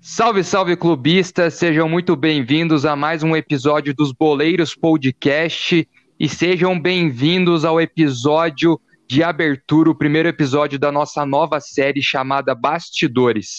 [0.00, 5.86] Salve, salve clubistas, sejam muito bem-vindos a mais um episódio dos Boleiros Podcast
[6.18, 12.54] e sejam bem-vindos ao episódio de abertura, o primeiro episódio da nossa nova série chamada
[12.54, 13.58] Bastidores.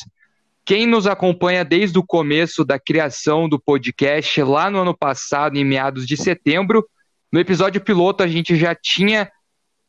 [0.66, 5.64] Quem nos acompanha desde o começo da criação do podcast, lá no ano passado, em
[5.64, 6.84] meados de setembro,
[7.32, 9.30] no episódio piloto a gente já tinha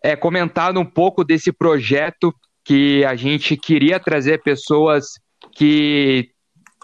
[0.02, 5.06] é, comentado um pouco desse projeto que a gente queria trazer pessoas
[5.52, 6.30] que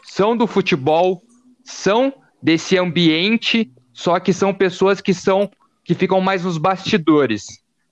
[0.04, 1.22] são do futebol,
[1.64, 5.50] são desse ambiente, só que são pessoas que são
[5.84, 7.44] que ficam mais nos bastidores.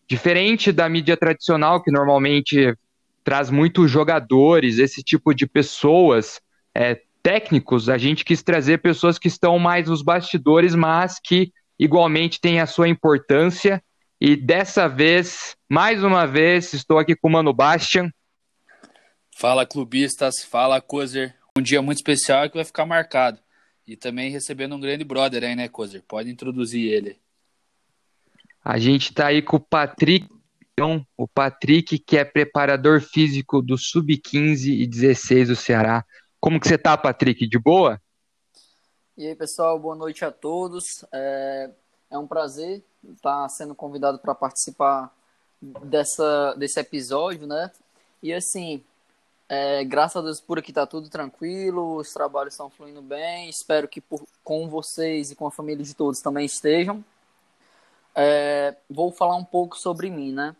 [0.08, 2.76] Diferente da mídia tradicional, que normalmente
[3.22, 6.40] traz muitos jogadores, esse tipo de pessoas,
[6.74, 12.40] é, técnicos, a gente quis trazer pessoas que estão mais nos bastidores, mas que igualmente
[12.40, 13.82] têm a sua importância.
[14.20, 18.10] E dessa vez, mais uma vez, estou aqui com o Mano Bastian.
[19.36, 21.34] Fala clubistas, fala Cozer.
[21.58, 23.38] Um dia muito especial que vai ficar marcado.
[23.86, 26.02] E também recebendo um grande brother aí, né, Cozer?
[26.06, 27.18] Pode introduzir ele.
[28.64, 30.26] A gente está aí com o Patrick,
[31.16, 36.04] o Patrick que é preparador físico do Sub-15 e 16 do Ceará.
[36.40, 37.46] Como que você tá, Patrick?
[37.46, 38.00] De boa?
[39.16, 41.04] E aí, pessoal, boa noite a todos.
[41.12, 41.70] É,
[42.10, 45.14] é um prazer estar sendo convidado para participar
[45.60, 47.70] dessa, desse episódio, né?
[48.20, 48.82] E assim,
[49.48, 53.48] é, graças a Deus por aqui tá tudo tranquilo, os trabalhos estão fluindo bem.
[53.48, 57.04] Espero que por, com vocês e com a família de todos também estejam.
[58.16, 60.56] É, vou falar um pouco sobre mim, né?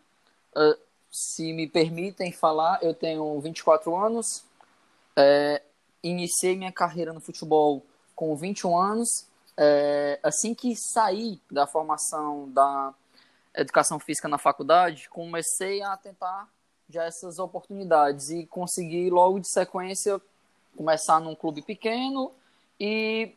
[0.55, 0.79] Uh,
[1.11, 4.45] se me permitem falar, eu tenho 24 anos,
[5.13, 5.61] é,
[6.01, 7.85] iniciei minha carreira no futebol
[8.15, 9.27] com 21 anos.
[9.57, 12.93] É, assim que saí da formação da
[13.53, 16.47] educação física na faculdade, comecei a tentar
[16.89, 20.21] já essas oportunidades e consegui logo de sequência
[20.75, 22.31] começar num clube pequeno
[22.79, 23.33] e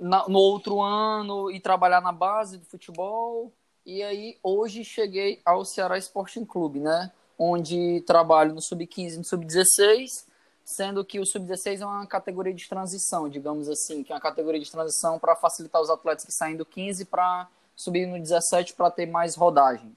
[0.00, 3.52] na, no outro ano e trabalhar na base do futebol.
[3.84, 7.12] E aí hoje cheguei ao Ceará Sporting Clube, né?
[7.38, 10.24] Onde trabalho no sub-15 e no sub-16,
[10.64, 14.60] sendo que o sub-16 é uma categoria de transição, digamos assim, que é uma categoria
[14.60, 18.90] de transição para facilitar os atletas que saem do 15 para subir no 17 para
[18.90, 19.96] ter mais rodagem.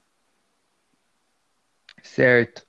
[2.02, 2.64] Certo.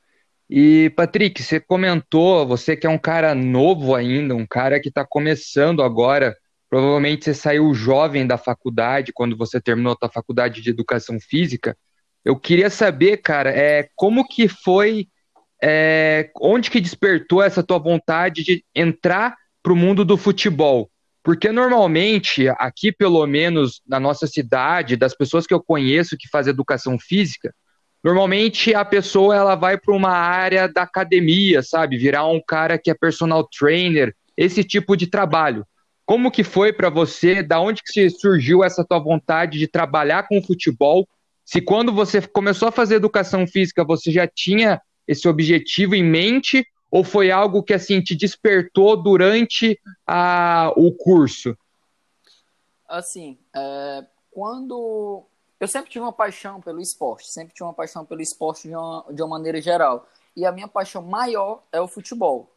[0.49, 5.05] E, Patrick, você comentou, você que é um cara novo ainda, um cara que está
[5.05, 6.35] começando agora
[6.69, 11.77] Provavelmente você saiu jovem da faculdade, quando você terminou a sua faculdade de educação física.
[12.25, 15.07] Eu queria saber, cara, é, como que foi,
[15.61, 20.89] é, onde que despertou essa tua vontade de entrar para o mundo do futebol?
[21.23, 26.51] Porque normalmente, aqui pelo menos na nossa cidade, das pessoas que eu conheço que fazem
[26.51, 27.53] educação física,
[28.03, 31.97] normalmente a pessoa ela vai para uma área da academia, sabe?
[31.97, 35.65] Virar um cara que é personal trainer, esse tipo de trabalho.
[36.05, 37.43] Como que foi para você?
[37.43, 41.05] Da onde que surgiu essa tua vontade de trabalhar com futebol?
[41.43, 46.67] Se quando você começou a fazer educação física, você já tinha esse objetivo em mente
[46.89, 51.57] ou foi algo que assim te despertou durante a, o curso?
[52.87, 55.25] Assim, é, quando
[55.59, 59.05] eu sempre tive uma paixão pelo esporte, sempre tive uma paixão pelo esporte de uma,
[59.11, 60.07] de uma maneira geral.
[60.35, 62.53] E a minha paixão maior é o futebol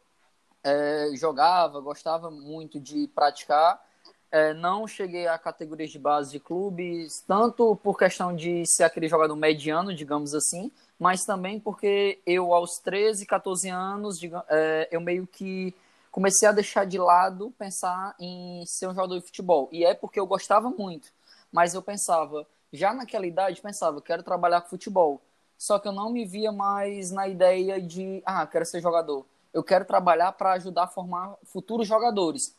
[0.63, 3.81] é, jogava, gostava muito de praticar.
[4.31, 9.07] É, não cheguei a categorias de base de clubes, tanto por questão de ser aquele
[9.07, 15.27] jogador mediano, digamos assim, mas também porque eu, aos 13, 14 anos, é, eu meio
[15.27, 15.75] que
[16.09, 19.67] comecei a deixar de lado pensar em ser um jogador de futebol.
[19.71, 21.09] E é porque eu gostava muito,
[21.51, 25.21] mas eu pensava, já naquela idade, pensava, quero trabalhar com futebol.
[25.57, 29.63] Só que eu não me via mais na ideia de, ah, quero ser jogador eu
[29.63, 32.55] quero trabalhar para ajudar a formar futuros jogadores.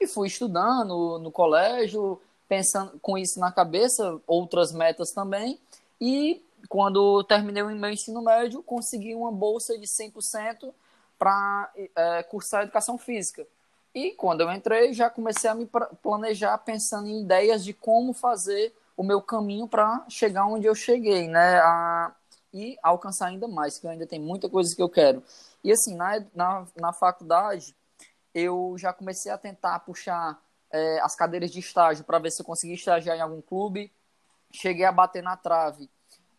[0.00, 5.58] E fui estudando no colégio, pensando com isso na cabeça, outras metas também.
[6.00, 10.72] E quando terminei o meu ensino médio, consegui uma bolsa de 100%
[11.18, 13.46] para é, cursar educação física.
[13.94, 15.68] E quando eu entrei, já comecei a me
[16.02, 21.28] planejar pensando em ideias de como fazer o meu caminho para chegar onde eu cheguei,
[21.28, 21.58] né?
[21.58, 22.12] A,
[22.52, 25.22] e alcançar ainda mais, que ainda tem muita coisa que eu quero.
[25.62, 27.74] E assim, na, na, na faculdade,
[28.34, 30.40] eu já comecei a tentar puxar
[30.72, 33.92] é, as cadeiras de estágio para ver se eu conseguia estagiar em algum clube.
[34.52, 35.88] Cheguei a bater na trave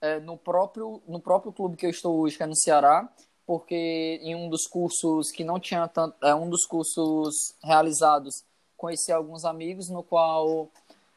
[0.02, 3.08] é, no, próprio, no próprio clube que eu estou hoje, que é no Ceará,
[3.46, 6.16] porque em um dos cursos que não tinha tanto.
[6.26, 8.44] É, um dos cursos realizados,
[8.76, 10.70] conheci alguns amigos, no qual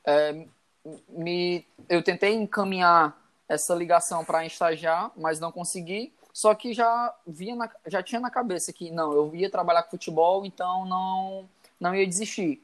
[0.04, 0.46] é,
[1.08, 3.18] me eu tentei encaminhar
[3.48, 6.12] essa ligação para estagiar, mas não consegui.
[6.34, 9.92] Só que já via na, já tinha na cabeça que não, eu ia trabalhar com
[9.92, 11.48] futebol, então não
[11.78, 12.60] não ia desistir.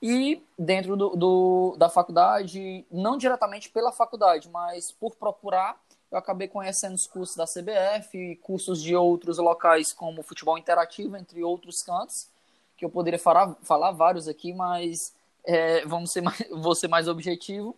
[0.00, 5.78] E dentro do, do, da faculdade, não diretamente pela faculdade, mas por procurar,
[6.10, 11.42] eu acabei conhecendo os cursos da CBF, cursos de outros locais como futebol interativo, entre
[11.44, 12.28] outros cantos,
[12.76, 15.12] que eu poderia falar, falar vários aqui, mas
[15.44, 17.76] é, vamos ser mais, vou ser mais objetivo.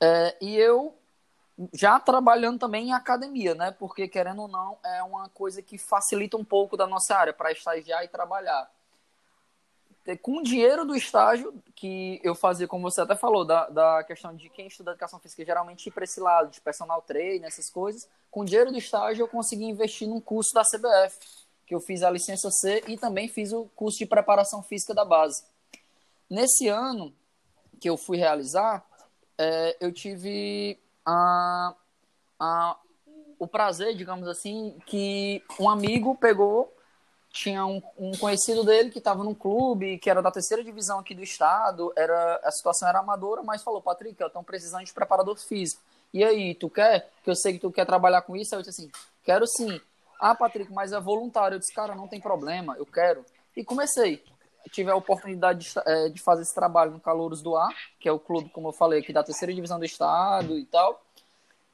[0.00, 0.94] É, e eu
[1.74, 3.70] já trabalhando também em academia, né?
[3.70, 7.52] Porque querendo ou não, é uma coisa que facilita um pouco da nossa área para
[7.52, 8.70] estagiar e trabalhar.
[10.22, 14.34] Com o dinheiro do estágio, que eu fazia, como você até falou, da, da questão
[14.34, 18.08] de quem estuda educação física geralmente ir para esse lado, de personal trainer, essas coisas,
[18.30, 21.18] com o dinheiro do estágio eu consegui investir num curso da CBF,
[21.66, 25.04] que eu fiz a licença C e também fiz o curso de preparação física da
[25.04, 25.44] base.
[26.28, 27.14] Nesse ano
[27.78, 28.84] que eu fui realizar,
[29.38, 31.74] é, eu tive a,
[32.38, 32.76] a,
[33.38, 36.72] o prazer, digamos assim, que um amigo pegou,
[37.30, 41.14] tinha um, um conhecido dele que estava num clube, que era da terceira divisão aqui
[41.14, 45.36] do estado, era, a situação era amadora, mas falou, Patrick, eu estou precisando de preparador
[45.36, 45.80] físico.
[46.12, 47.08] E aí, tu quer?
[47.22, 48.54] Que eu sei que tu quer trabalhar com isso.
[48.54, 48.92] Aí eu disse assim,
[49.22, 49.80] quero sim.
[50.20, 51.54] Ah, Patrick, mas é voluntário.
[51.54, 53.24] Eu disse, cara, não tem problema, eu quero.
[53.56, 54.22] E comecei.
[54.70, 58.12] Tive a oportunidade de, é, de fazer esse trabalho no Calouros do Ar, que é
[58.12, 61.02] o clube, como eu falei, aqui da terceira divisão do estado e tal.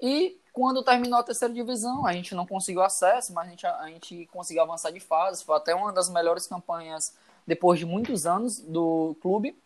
[0.01, 3.87] E quando terminou a terceira divisão, a gente não conseguiu acesso, mas a gente, a
[3.89, 5.45] gente conseguiu avançar de fase.
[5.45, 7.15] Foi até uma das melhores campanhas
[7.47, 9.57] depois de muitos anos do clube.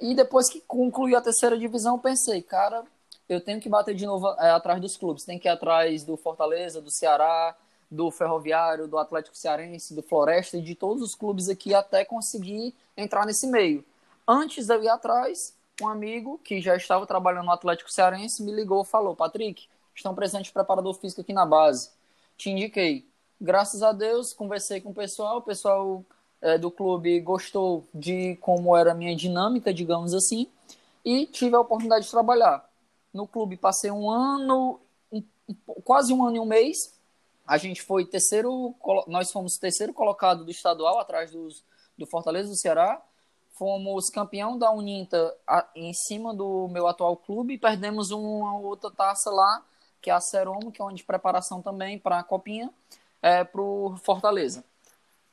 [0.00, 2.84] E depois que concluí a terceira divisão, pensei, cara,
[3.28, 5.24] eu tenho que bater de novo é, atrás dos clubes.
[5.24, 7.54] Tem que ir atrás do Fortaleza, do Ceará,
[7.90, 12.74] do Ferroviário, do Atlético Cearense, do Floresta e de todos os clubes aqui até conseguir
[12.96, 13.84] entrar nesse meio.
[14.26, 18.52] Antes de eu ir atrás, um amigo que já estava trabalhando no Atlético Cearense me
[18.52, 21.90] ligou e falou: Patrick, estão presentes preparador físico aqui na base.
[22.36, 23.06] Te indiquei.
[23.40, 26.04] Graças a Deus, conversei com o pessoal, o pessoal
[26.40, 30.46] é, do clube gostou de como era a minha dinâmica, digamos assim,
[31.04, 32.68] e tive a oportunidade de trabalhar.
[33.12, 34.78] No clube passei um ano,
[35.10, 35.22] um,
[35.84, 36.94] quase um ano e um mês.
[37.50, 38.74] A gente foi terceiro,
[39.08, 41.64] nós fomos terceiro colocado do estadual, atrás dos,
[41.98, 43.02] do Fortaleza do Ceará
[43.60, 45.36] fomos campeão da Uninta
[45.74, 49.62] em cima do meu atual clube e perdemos uma outra taça lá,
[50.00, 52.72] que é a Ceromo, que é uma de preparação também para a Copinha,
[53.20, 54.64] é, para o Fortaleza.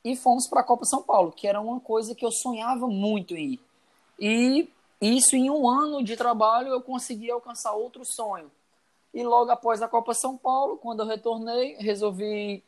[0.04, 3.34] E fomos para a Copa São Paulo, que era uma coisa que eu sonhava muito
[3.34, 3.60] em ir.
[4.20, 4.68] E
[5.00, 8.50] isso em um ano de trabalho eu consegui alcançar outro sonho.
[9.12, 12.62] E logo após a Copa São Paulo, quando eu retornei, resolvi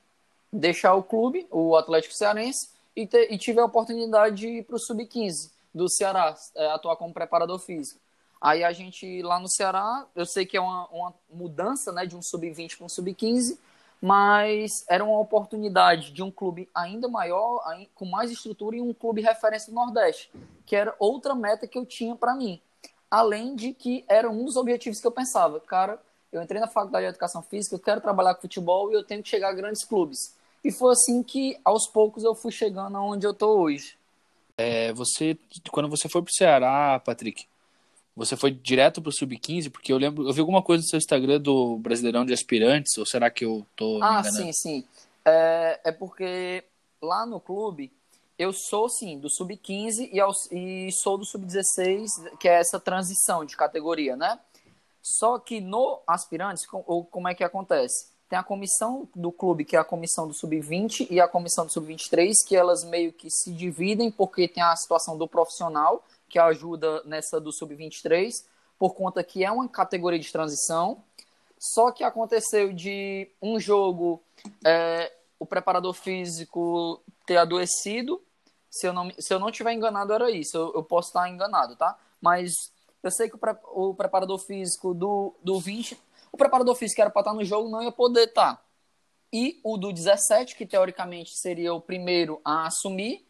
[0.52, 4.76] deixar o clube, o Atlético Cearense, e, te, e tive a oportunidade de ir para
[4.76, 8.00] o Sub-15 do Ceará, é, atuar como preparador físico.
[8.40, 12.16] Aí a gente lá no Ceará, eu sei que é uma, uma mudança né, de
[12.16, 13.58] um Sub-20 para um Sub-15,
[14.00, 17.62] mas era uma oportunidade de um clube ainda maior,
[17.94, 20.32] com mais estrutura e um clube referência do Nordeste,
[20.64, 22.60] que era outra meta que eu tinha para mim.
[23.10, 26.00] Além de que era um dos objetivos que eu pensava, cara,
[26.32, 29.22] eu entrei na faculdade de educação física, eu quero trabalhar com futebol e eu tenho
[29.22, 30.34] que chegar a grandes clubes.
[30.64, 33.96] E foi assim que, aos poucos, eu fui chegando aonde eu tô hoje.
[34.56, 35.38] É, você,
[35.70, 37.46] quando você foi pro Ceará, Patrick,
[38.14, 39.70] você foi direto pro Sub-15?
[39.70, 43.06] Porque eu lembro, eu vi alguma coisa no seu Instagram do Brasileirão de Aspirantes, ou
[43.06, 44.84] será que eu tô Ah, sim, sim.
[45.24, 46.62] É, é porque
[47.00, 47.90] lá no clube,
[48.38, 53.56] eu sou, sim, do Sub-15 e, e sou do Sub-16, que é essa transição de
[53.56, 54.38] categoria, né?
[55.02, 58.10] Só que no Aspirantes, como é que acontece?
[58.30, 61.72] tem a comissão do clube, que é a comissão do sub-20 e a comissão do
[61.72, 67.02] sub-23, que elas meio que se dividem porque tem a situação do profissional, que ajuda
[67.02, 68.30] nessa do sub-23,
[68.78, 71.02] por conta que é uma categoria de transição.
[71.58, 74.22] Só que aconteceu de um jogo
[74.64, 78.22] é, o preparador físico ter adoecido.
[78.70, 80.56] Se eu não, se eu não tiver enganado, era isso.
[80.56, 81.98] Eu, eu posso estar enganado, tá?
[82.20, 82.52] Mas
[83.02, 85.98] eu sei que o, pre, o preparador físico do, do 20
[86.32, 88.62] o preparador físico era para estar no jogo não ia poder estar.
[89.32, 93.26] E o do 17, que teoricamente seria o primeiro a assumir,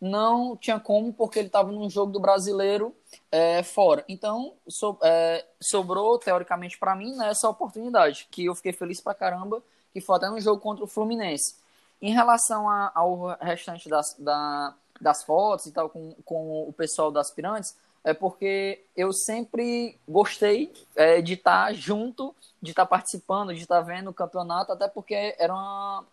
[0.00, 2.94] não tinha como, porque ele estava num jogo do brasileiro
[3.30, 4.04] é, fora.
[4.08, 9.62] Então, so, é, sobrou, teoricamente, para mim, né, oportunidade, que eu fiquei feliz pra caramba,
[9.92, 11.56] que foi até no jogo contra o Fluminense.
[12.00, 17.10] Em relação a, ao restante das, da, das fotos e tal, com, com o pessoal
[17.10, 22.88] das aspirantes, é porque eu sempre gostei é, de estar tá junto, de estar tá
[22.88, 26.04] participando, de estar tá vendo o campeonato, até porque era uma,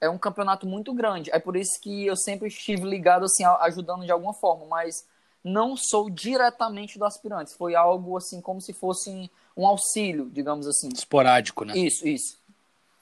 [0.00, 1.30] é um campeonato muito grande.
[1.32, 4.66] É por isso que eu sempre estive ligado, assim, ajudando de alguma forma.
[4.66, 5.04] Mas
[5.42, 7.54] não sou diretamente do aspirante.
[7.54, 10.88] Foi algo assim como se fosse um auxílio, digamos assim.
[10.88, 11.76] Esporádico, né?
[11.76, 12.38] Isso, isso.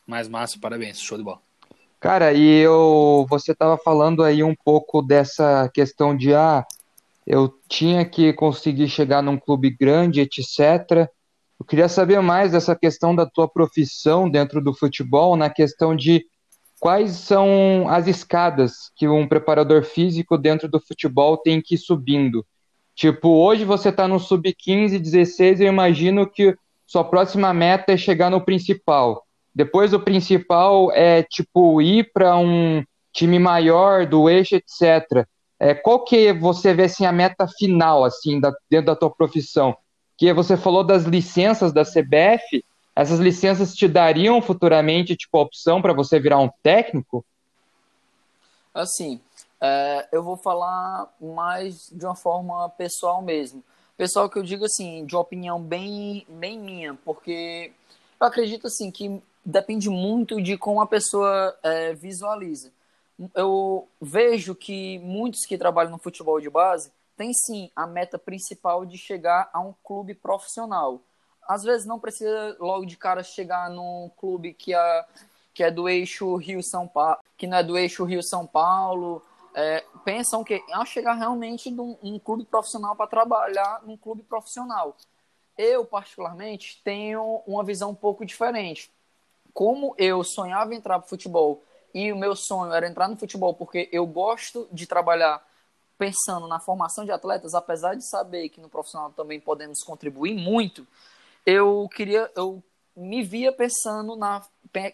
[0.06, 1.40] Mais massa, parabéns, show de bola.
[2.00, 6.66] Cara, e eu, você estava falando aí um pouco dessa questão de ah,
[7.26, 11.08] eu tinha que conseguir chegar num clube grande, etc.
[11.58, 16.24] Eu queria saber mais dessa questão da tua profissão dentro do futebol, na questão de
[16.80, 22.44] quais são as escadas que um preparador físico dentro do futebol tem que ir subindo.
[22.94, 28.30] Tipo, hoje você está no sub-15, 16, eu imagino que sua próxima meta é chegar
[28.30, 29.24] no principal.
[29.54, 35.26] Depois do principal é tipo ir para um time maior do eixo, etc.
[35.62, 39.76] É, qual que você vê assim a meta final assim da, dentro da tua profissão?
[40.18, 42.64] Que você falou das licenças da CBF,
[42.96, 47.24] essas licenças te dariam futuramente tipo a opção para você virar um técnico?
[48.74, 49.20] Assim,
[49.60, 53.62] é, eu vou falar mais de uma forma pessoal mesmo.
[53.96, 57.70] Pessoal que eu digo assim, de opinião bem, bem minha, porque
[58.20, 62.72] eu acredito assim que depende muito de como a pessoa é, visualiza.
[63.34, 68.84] Eu vejo que muitos que trabalham no futebol de base têm sim a meta principal
[68.84, 71.00] de chegar a um clube profissional.
[71.46, 75.06] Às vezes não precisa logo de cara chegar num clube que é,
[75.52, 79.22] que é do eixo Rio-São Paulo, que não é do eixo Rio-São Paulo.
[79.54, 84.96] É, pensam que é chegar realmente num um clube profissional para trabalhar num clube profissional.
[85.58, 88.90] Eu, particularmente, tenho uma visão um pouco diferente
[89.52, 91.62] como eu sonhava entrar para futebol
[91.94, 95.42] e o meu sonho era entrar no futebol porque eu gosto de trabalhar
[95.98, 100.86] pensando na formação de atletas, apesar de saber que no profissional também podemos contribuir muito,
[101.46, 102.62] eu queria, eu
[102.96, 104.42] me via pensando na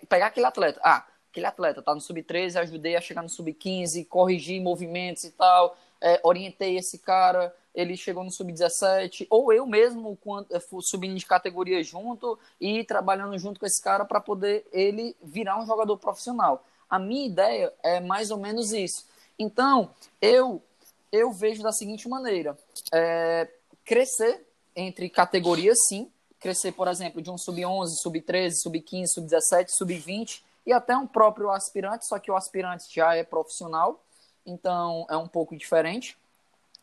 [0.08, 0.80] pegar aquele atleta.
[0.82, 5.76] Ah, aquele atleta tá no sub-13, ajudei a chegar no sub-15, corrigir movimentos e tal,
[6.00, 10.48] é, orientei esse cara, ele chegou no sub-17, ou eu mesmo quando,
[10.82, 15.66] subindo de categoria junto e trabalhando junto com esse cara para poder ele virar um
[15.66, 16.64] jogador profissional.
[16.88, 19.06] A minha ideia é mais ou menos isso.
[19.38, 19.90] Então,
[20.20, 20.62] eu
[21.10, 22.56] eu vejo da seguinte maneira:
[22.92, 23.48] é,
[23.84, 26.10] crescer entre categorias, sim.
[26.38, 32.06] Crescer, por exemplo, de um sub-11, sub-13, sub-15, sub-17, sub-20 e até um próprio aspirante,
[32.06, 34.04] só que o aspirante já é profissional,
[34.46, 36.16] então é um pouco diferente.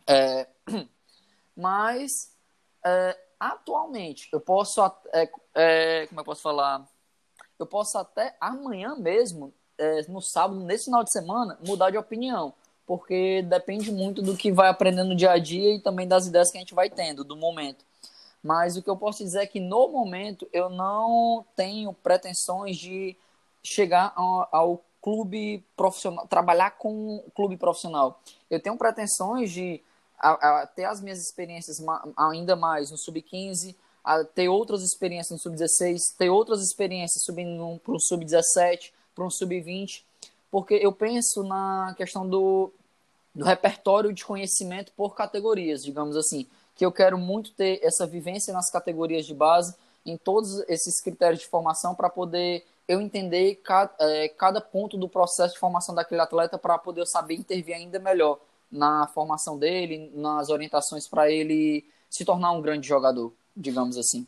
[0.05, 0.47] É,
[1.55, 2.31] mas
[2.83, 4.83] é, atualmente eu posso
[5.13, 6.88] é, é, como eu posso falar
[7.57, 12.53] eu posso até amanhã mesmo é, no sábado nesse final de semana mudar de opinião
[12.86, 16.51] porque depende muito do que vai aprendendo no dia a dia e também das ideias
[16.51, 17.84] que a gente vai tendo do momento
[18.46, 23.17] mas o que eu posso dizer é que no momento eu não tenho pretensões de
[23.63, 28.22] chegar ao, ao clube profissional, trabalhar com clube profissional.
[28.50, 29.79] Eu tenho pretensões de
[30.17, 33.75] a, a, ter as minhas experiências ma, ainda mais no sub-15,
[34.34, 40.03] ter outras experiências no sub-16, ter outras experiências subindo para um sub-17, para um sub-20,
[40.51, 42.72] porque eu penso na questão do,
[43.34, 46.45] do repertório de conhecimento por categorias, digamos assim,
[46.75, 51.39] que eu quero muito ter essa vivência nas categorias de base, em todos esses critérios
[51.39, 56.22] de formação, para poder eu entender cada, é, cada ponto do processo de formação daquele
[56.22, 58.39] atleta para poder eu saber intervir ainda melhor
[58.72, 64.27] na formação dele, nas orientações para ele se tornar um grande jogador, digamos assim.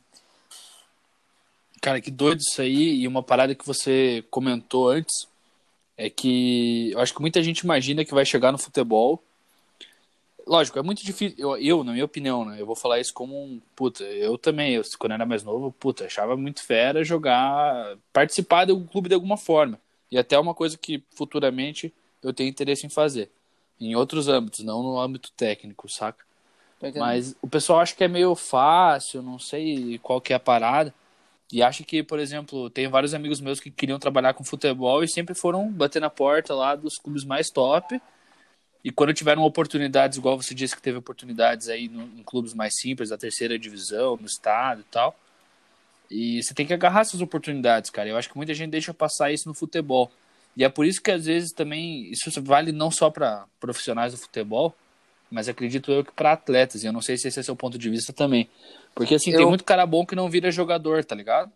[1.82, 3.02] Cara, que doido isso aí.
[3.02, 5.28] E uma parada que você comentou antes
[5.96, 9.24] é que eu acho que muita gente imagina que vai chegar no futebol
[10.48, 11.36] lógico, é muito difícil.
[11.38, 12.60] Eu, eu, na minha opinião, né?
[12.60, 13.62] Eu vou falar isso como um.
[13.76, 18.80] Puta, eu também, eu, quando era mais novo, puta, achava muito fera jogar, participar do
[18.86, 19.80] clube de alguma forma.
[20.10, 21.94] E até uma coisa que futuramente
[22.24, 23.30] eu tenho interesse em fazer.
[23.80, 26.26] Em outros âmbitos, não no âmbito técnico, saca?
[27.00, 30.94] Mas o pessoal acha que é meio fácil, não sei qual que é a parada.
[31.52, 35.08] E acha que, por exemplo, tem vários amigos meus que queriam trabalhar com futebol e
[35.08, 38.00] sempre foram bater na porta lá dos clubes mais top
[38.88, 42.74] e quando tiveram oportunidades, igual você disse que teve oportunidades aí no, em clubes mais
[42.80, 45.14] simples, da terceira divisão, no estado e tal.
[46.10, 48.08] E você tem que agarrar essas oportunidades, cara.
[48.08, 50.10] Eu acho que muita gente deixa passar isso no futebol.
[50.56, 54.18] E é por isso que às vezes também isso vale não só para profissionais do
[54.18, 54.74] futebol,
[55.30, 56.84] mas acredito eu que para atletas.
[56.84, 58.50] E eu não sei se esse é seu ponto de vista também.
[58.94, 59.38] Porque assim, eu...
[59.38, 61.52] tem muito cara bom que não vira jogador, tá ligado?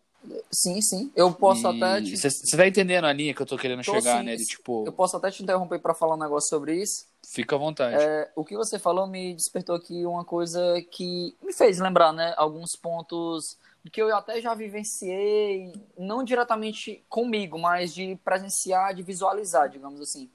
[0.52, 1.12] Sim, sim.
[1.16, 1.84] Eu posso e...
[1.84, 2.02] até.
[2.02, 2.58] Você te...
[2.58, 4.36] tá entendendo a linha que eu tô querendo tô, chegar, sim, né?
[4.36, 4.84] De, tipo...
[4.86, 7.06] Eu posso até te interromper para falar um negócio sobre isso.
[7.28, 7.96] Fica à vontade.
[7.96, 10.60] É, o que você falou me despertou aqui uma coisa
[10.92, 12.34] que me fez lembrar, né?
[12.38, 13.58] Alguns pontos
[13.92, 20.30] que eu até já vivenciei, não diretamente comigo, mas de presenciar, de visualizar, digamos assim.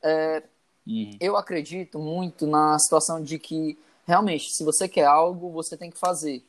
[0.00, 0.42] É,
[0.86, 1.16] Uhum.
[1.20, 5.98] Eu acredito muito na situação de que, realmente, se você quer algo, você tem que
[5.98, 6.44] fazer.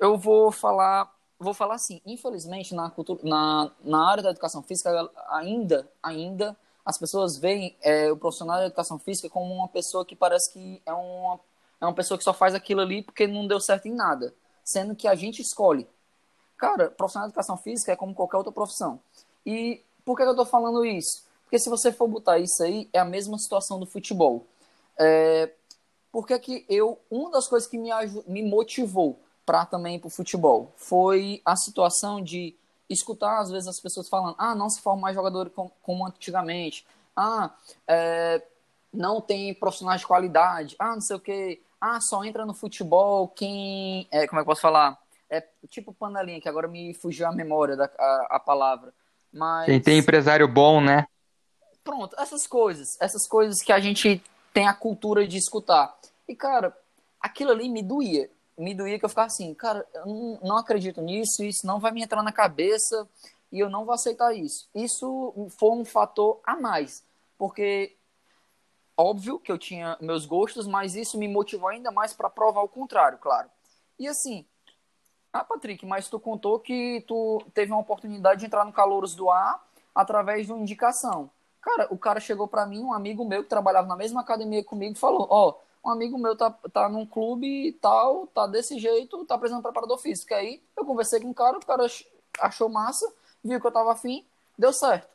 [0.00, 5.10] Eu vou falar, vou falar assim, infelizmente, na, cultura, na, na área da educação física,
[5.30, 10.14] ainda, ainda, as pessoas veem é, o profissional da educação física como uma pessoa que
[10.14, 11.40] parece que é uma,
[11.80, 14.32] é uma pessoa que só faz aquilo ali porque não deu certo em nada,
[14.64, 15.88] sendo que a gente escolhe.
[16.56, 19.00] Cara, profissional de educação física é como qualquer outra profissão.
[19.44, 21.25] E por que eu estou falando isso?
[21.46, 24.44] Porque se você for botar isso aí, é a mesma situação do futebol.
[24.98, 25.50] É,
[26.10, 27.90] porque que eu, uma das coisas que me,
[28.26, 32.56] me motivou para também para o futebol foi a situação de
[32.90, 36.84] escutar às vezes as pessoas falando, ah, não se forma mais jogador como, como antigamente,
[37.16, 37.50] ah,
[37.86, 38.42] é,
[38.92, 43.28] não tem profissionais de qualidade, ah, não sei o que, ah, só entra no futebol
[43.28, 44.98] quem, é, como é que eu posso falar?
[45.30, 48.92] É tipo panelinha, que agora me fugiu a memória da a, a palavra.
[49.32, 49.66] Mas...
[49.66, 51.06] Quem tem empresário bom, né?
[51.86, 54.20] Pronto, essas coisas, essas coisas que a gente
[54.52, 55.96] tem a cultura de escutar.
[56.26, 56.76] E, cara,
[57.20, 58.28] aquilo ali me doía.
[58.58, 62.02] Me doía que eu ficava assim, cara, eu não, acredito nisso, isso não vai me
[62.02, 63.08] entrar na cabeça
[63.52, 64.68] e eu não vou aceitar isso.
[64.74, 67.04] Isso foi um fator a mais,
[67.38, 67.94] porque
[68.96, 72.68] óbvio que eu tinha meus gostos, mas isso me motivou ainda mais para provar o
[72.68, 73.48] contrário, claro.
[73.96, 74.44] E assim,
[75.32, 79.30] ah, Patrick, mas tu contou que tu teve uma oportunidade de entrar no Calouros do
[79.30, 79.64] Ar
[79.94, 81.30] através de uma indicação.
[81.66, 84.96] Cara, o cara chegou para mim, um amigo meu que trabalhava na mesma academia comigo,
[84.96, 89.24] falou: Ó, oh, um amigo meu tá, tá num clube e tal, tá desse jeito,
[89.24, 90.32] tá precisando de preparador físico.
[90.32, 91.84] Aí eu conversei com o cara, o cara
[92.40, 94.24] achou massa, viu que eu tava afim,
[94.56, 95.08] deu certo.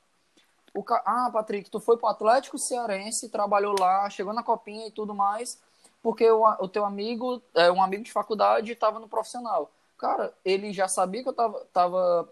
[0.73, 1.01] O ca...
[1.05, 5.57] Ah, Patrick, tu foi pro Atlético Cearense, trabalhou lá, chegou na copinha e tudo mais,
[6.03, 9.71] porque o, o teu amigo, é, um amigo de faculdade, tava no profissional.
[9.97, 12.29] Cara, ele já sabia que eu tava, tava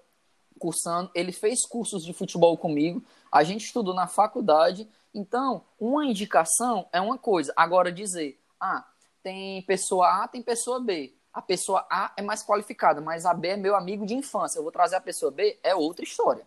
[0.59, 6.87] cursando, ele fez cursos de futebol comigo, a gente estudou na faculdade, então uma indicação
[6.91, 7.53] é uma coisa.
[7.55, 8.85] Agora dizer, ah,
[9.23, 11.13] tem pessoa A, tem pessoa B.
[11.33, 14.57] A pessoa A é mais qualificada, mas a B é meu amigo de infância.
[14.57, 16.45] Eu vou trazer a pessoa B, é outra história.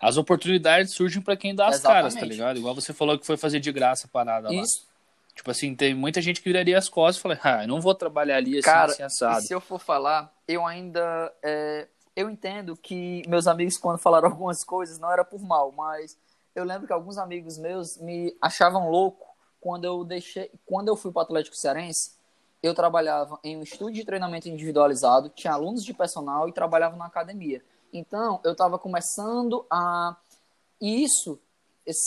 [0.00, 2.02] As oportunidades surgem para quem dá as Exatamente.
[2.02, 2.58] caras, tá ligado?
[2.58, 4.80] Igual você falou que foi fazer de graça a parada Isso.
[4.80, 4.96] lá.
[5.34, 7.94] Tipo assim, tem muita gente que viraria as costas e falei, ah, eu não vou
[7.94, 9.42] trabalhar ali assim, Cara, assim assado.
[9.42, 14.64] se eu for falar, eu ainda é, eu entendo que meus amigos, quando falaram algumas
[14.64, 16.16] coisas, não era por mal, mas
[16.54, 21.12] eu lembro que alguns amigos meus me achavam louco quando eu deixei, quando eu fui
[21.12, 22.16] para o Atlético Cearense,
[22.62, 27.06] eu trabalhava em um estúdio de treinamento individualizado, tinha alunos de personal e trabalhava na
[27.06, 27.62] academia.
[27.92, 30.16] Então, eu estava começando a.
[30.80, 31.38] E isso,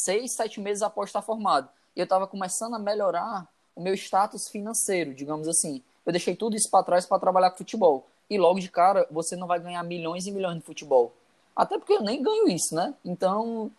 [0.04, 1.70] seis, sete meses após estar formado.
[1.96, 5.84] E eu estava começando a melhorar o meu status financeiro, digamos assim.
[6.06, 9.36] Eu deixei tudo isso para trás para trabalhar com futebol e logo de cara você
[9.36, 11.14] não vai ganhar milhões e milhões de futebol.
[11.56, 12.94] Até porque eu nem ganho isso, né?
[13.04, 13.72] Então,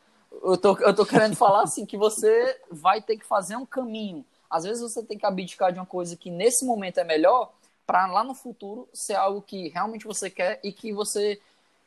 [0.42, 4.24] eu tô, eu tô querendo falar assim que você vai ter que fazer um caminho.
[4.50, 7.52] Às vezes você tem que abdicar de uma coisa que nesse momento é melhor
[7.86, 11.40] para lá no futuro ser algo que realmente você quer e que você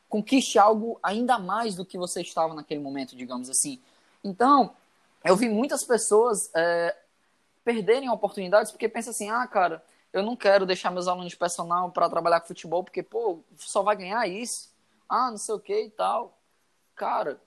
[0.08, 3.80] conquiste algo ainda mais do que você estava naquele momento, digamos assim.
[4.22, 4.74] Então,
[5.24, 6.94] eu vi muitas pessoas é,
[7.64, 9.82] perderem oportunidades porque pensam assim, ah, cara,
[10.14, 13.82] eu não quero deixar meus alunos de personal para trabalhar com futebol, porque, pô, só
[13.82, 14.72] vai ganhar isso.
[15.08, 16.38] Ah, não sei o que e tal.
[16.94, 17.40] Cara,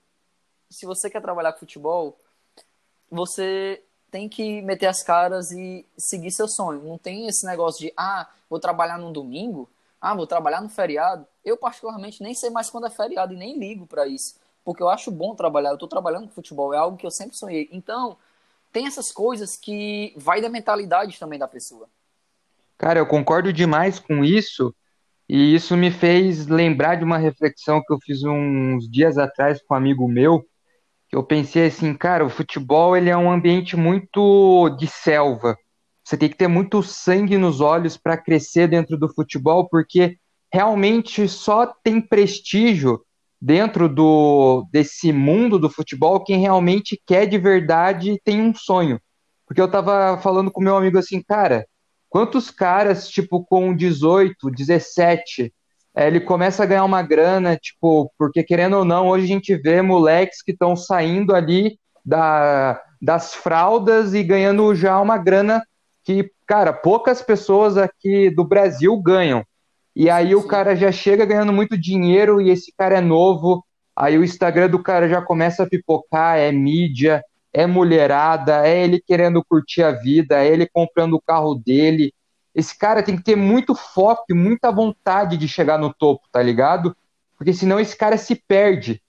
[0.68, 2.20] se você quer trabalhar com futebol,
[3.10, 6.82] você tem que meter as caras e seguir seu sonho.
[6.82, 9.66] Não tem esse negócio de, ah, vou trabalhar no domingo,
[9.98, 11.26] ah, vou trabalhar no feriado.
[11.42, 14.38] Eu, particularmente, nem sei mais quando é feriado e nem ligo para isso.
[14.62, 17.34] Porque eu acho bom trabalhar, eu estou trabalhando com futebol, é algo que eu sempre
[17.34, 17.66] sonhei.
[17.72, 18.18] Então,
[18.70, 21.88] tem essas coisas que vai da mentalidade também da pessoa.
[22.78, 24.72] Cara, eu concordo demais com isso,
[25.28, 29.74] e isso me fez lembrar de uma reflexão que eu fiz uns dias atrás com
[29.74, 30.44] um amigo meu,
[31.08, 35.56] que eu pensei assim, cara, o futebol ele é um ambiente muito de selva.
[36.04, 40.16] Você tem que ter muito sangue nos olhos para crescer dentro do futebol, porque
[40.52, 43.00] realmente só tem prestígio
[43.40, 49.00] dentro do desse mundo do futebol quem realmente quer de verdade e tem um sonho.
[49.46, 51.66] Porque eu tava falando com meu amigo assim, cara,
[52.08, 55.52] Quantos caras, tipo, com 18, 17,
[55.94, 59.56] é, ele começa a ganhar uma grana, tipo, porque querendo ou não, hoje a gente
[59.56, 65.62] vê moleques que estão saindo ali da, das fraldas e ganhando já uma grana
[66.04, 69.44] que, cara, poucas pessoas aqui do Brasil ganham.
[69.94, 73.64] E aí o cara já chega ganhando muito dinheiro e esse cara é novo,
[73.96, 79.00] aí o Instagram do cara já começa a pipocar, é mídia, é mulherada, é ele
[79.00, 82.12] querendo curtir a vida, é ele comprando o carro dele.
[82.54, 86.42] Esse cara tem que ter muito foco e muita vontade de chegar no topo, tá
[86.42, 86.96] ligado?
[87.36, 89.00] Porque senão esse cara se perde.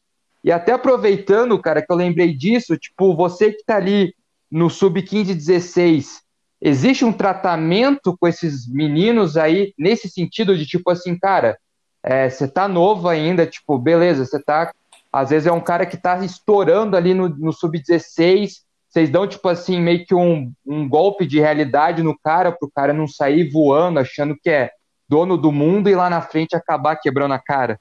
[0.43, 4.13] E até aproveitando, cara, que eu lembrei disso, tipo, você que tá ali
[4.49, 6.21] no sub-15 16,
[6.62, 11.58] existe um tratamento com esses meninos aí nesse sentido de tipo assim, cara,
[12.02, 14.73] é, você tá novo ainda, tipo, beleza, você tá.
[15.12, 19.48] Às vezes é um cara que tá estourando ali no, no sub-16, vocês dão, tipo
[19.48, 24.00] assim, meio que um, um golpe de realidade no cara, pro cara não sair voando,
[24.00, 24.72] achando que é
[25.08, 27.80] dono do mundo e lá na frente acabar quebrando a cara.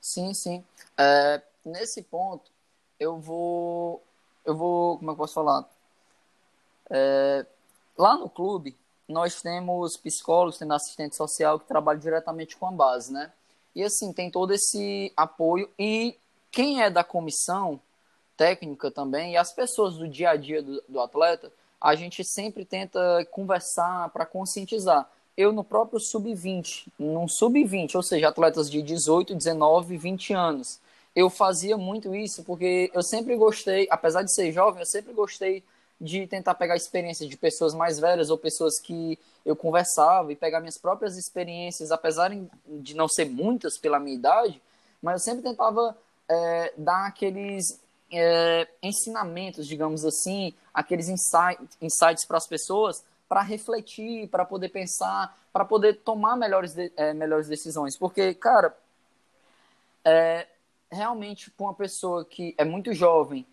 [0.00, 0.64] Sim, sim.
[0.98, 2.50] É, nesse ponto,
[2.98, 4.02] eu vou.
[4.44, 4.98] Eu vou.
[4.98, 5.64] Como é eu posso falar?
[6.90, 7.44] É,
[7.98, 8.76] lá no clube,
[9.08, 13.32] nós temos psicólogos, temos assistente social que trabalham diretamente com a base, né?
[13.74, 15.68] E assim, tem todo esse apoio.
[15.78, 16.16] E
[16.56, 17.78] quem é da comissão
[18.34, 22.64] técnica também, e as pessoas do dia a dia do, do atleta, a gente sempre
[22.64, 25.06] tenta conversar para conscientizar.
[25.36, 30.80] Eu no próprio sub-20, num sub-20, ou seja, atletas de 18, 19, 20 anos,
[31.14, 35.62] eu fazia muito isso porque eu sempre gostei, apesar de ser jovem, eu sempre gostei
[36.00, 40.60] de tentar pegar experiências de pessoas mais velhas ou pessoas que eu conversava e pegar
[40.60, 42.30] minhas próprias experiências, apesar
[42.66, 44.62] de não ser muitas pela minha idade,
[45.02, 45.94] mas eu sempre tentava
[46.28, 46.72] é,
[47.06, 47.80] aqueles
[48.12, 55.36] é, ensinamentos, digamos assim, aqueles insight, insights para as pessoas para refletir, para poder pensar,
[55.52, 57.96] para poder tomar melhores, de, é, melhores decisões.
[57.96, 58.76] Porque, cara,
[60.04, 60.46] é,
[60.90, 63.44] realmente, com uma pessoa que é muito jovem,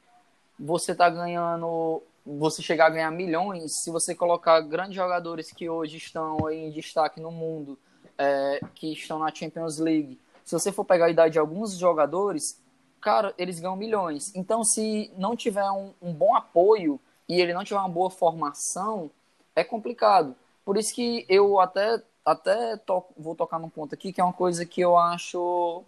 [0.59, 5.97] você está ganhando você chegar a ganhar milhões se você colocar grandes jogadores que hoje
[5.97, 7.77] estão em destaque no mundo,
[8.17, 10.17] é, que estão na Champions League.
[10.45, 12.62] Se você for pegar a idade de alguns jogadores,
[13.04, 14.34] cara, eles ganham milhões.
[14.36, 19.12] Então, se não tiver um, um bom apoio e ele não tiver uma boa formação,
[19.56, 20.36] é complicado.
[20.66, 22.80] Por isso que eu até, até
[23.18, 25.84] vou tocar num ponto aqui, que é uma coisa que eu acho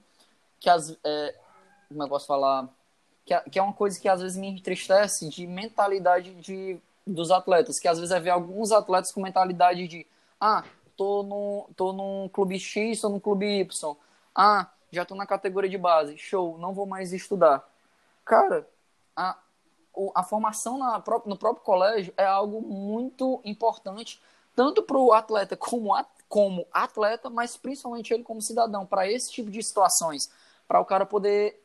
[0.59, 0.95] que as.
[1.03, 1.35] É,
[1.89, 2.69] como eu posso falar?
[3.25, 7.31] que é, que é uma coisa que às vezes me entristece de mentalidade de, dos
[7.31, 10.05] atletas, que às vezes é ver alguns atletas com mentalidade de
[10.39, 10.63] ah,
[10.95, 13.97] tô, no, tô num clube X, tô no clube Y,
[14.35, 17.67] ah, já tô na categoria de base, show, não vou mais estudar.
[18.23, 18.67] Cara,
[19.15, 19.37] a,
[20.13, 24.21] a formação na, no próprio colégio é algo muito importante,
[24.55, 25.91] tanto para o atleta como,
[26.27, 30.29] como atleta, mas principalmente ele como cidadão, para esse tipo de situações,
[30.67, 31.61] para o cara poder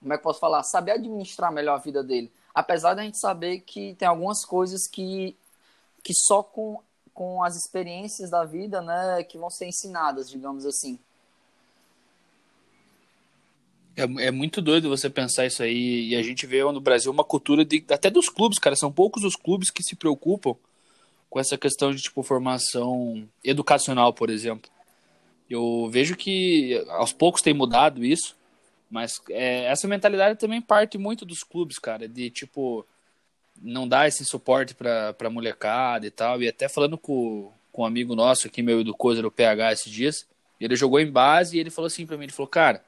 [0.00, 2.32] como é que posso falar, saber administrar melhor a vida dele.
[2.54, 5.36] Apesar da gente saber que tem algumas coisas que,
[6.02, 10.98] que só com, com as experiências da vida, né, que vão ser ensinadas, digamos assim.
[13.96, 17.24] É, é muito doido você pensar isso aí, e a gente vê no Brasil uma
[17.24, 20.54] cultura de, até dos clubes, cara, são poucos os clubes que se preocupam
[21.28, 24.70] com essa questão de, tipo, formação educacional, por exemplo.
[25.48, 28.36] Eu vejo que aos poucos tem mudado isso,
[28.90, 32.84] mas é, essa mentalidade também parte muito dos clubes, cara, de tipo
[33.62, 36.42] não dar esse suporte pra, pra molecada e tal.
[36.42, 39.92] E até falando com, com um amigo nosso aqui, meu do Coisa do PH esses
[39.92, 40.26] dias,
[40.60, 42.84] ele jogou em base e ele falou assim pra mim, ele falou, cara,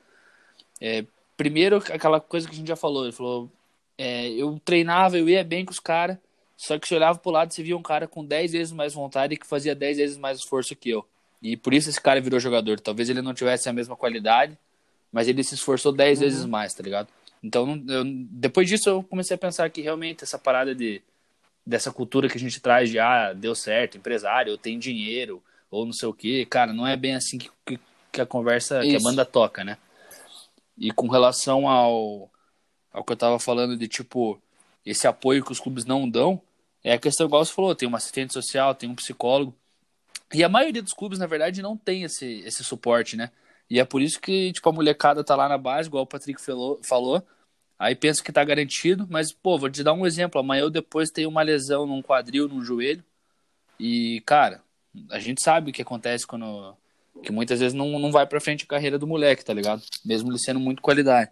[0.83, 1.05] é,
[1.37, 3.49] primeiro aquela coisa que a gente já falou, ele falou,
[3.97, 6.19] é, eu treinava, eu ia bem com os caras,
[6.57, 9.35] só que você olhava pro lado você via um cara com 10 vezes mais vontade
[9.35, 11.07] e que fazia 10 vezes mais esforço que eu.
[11.41, 12.79] E por isso esse cara virou jogador.
[12.79, 14.57] Talvez ele não tivesse a mesma qualidade,
[15.11, 16.25] mas ele se esforçou dez uhum.
[16.25, 17.09] vezes mais, tá ligado?
[17.43, 21.03] Então, eu, depois disso eu comecei a pensar que realmente essa parada de
[21.65, 25.41] dessa cultura que a gente traz de ah, deu certo, empresário, tem dinheiro,
[25.71, 27.79] ou não sei o que, cara, não é bem assim que, que,
[28.11, 28.91] que a conversa, Isso.
[28.91, 29.79] que a banda toca, né?
[30.83, 32.29] E com relação ao,
[32.93, 34.43] ao que eu tava falando de tipo,
[34.85, 36.43] esse apoio que os clubes não dão,
[36.83, 39.55] é a questão igual você falou, tem um assistente social, tem um psicólogo.
[40.35, 43.31] E a maioria dos clubes, na verdade, não tem esse, esse suporte, né?
[43.71, 46.43] E é por isso que, tipo, a molecada tá lá na base, igual o Patrick
[46.83, 47.23] falou.
[47.79, 50.41] Aí pensa que tá garantido, mas, pô, vou te dar um exemplo.
[50.41, 53.05] Amanhã eu depois tenho uma lesão num quadril, num joelho.
[53.79, 54.65] E, cara,
[55.11, 56.77] a gente sabe o que acontece quando.
[57.23, 59.83] Que muitas vezes não, não vai pra frente a carreira do moleque, tá ligado?
[60.05, 61.31] Mesmo ele sendo muito qualidade.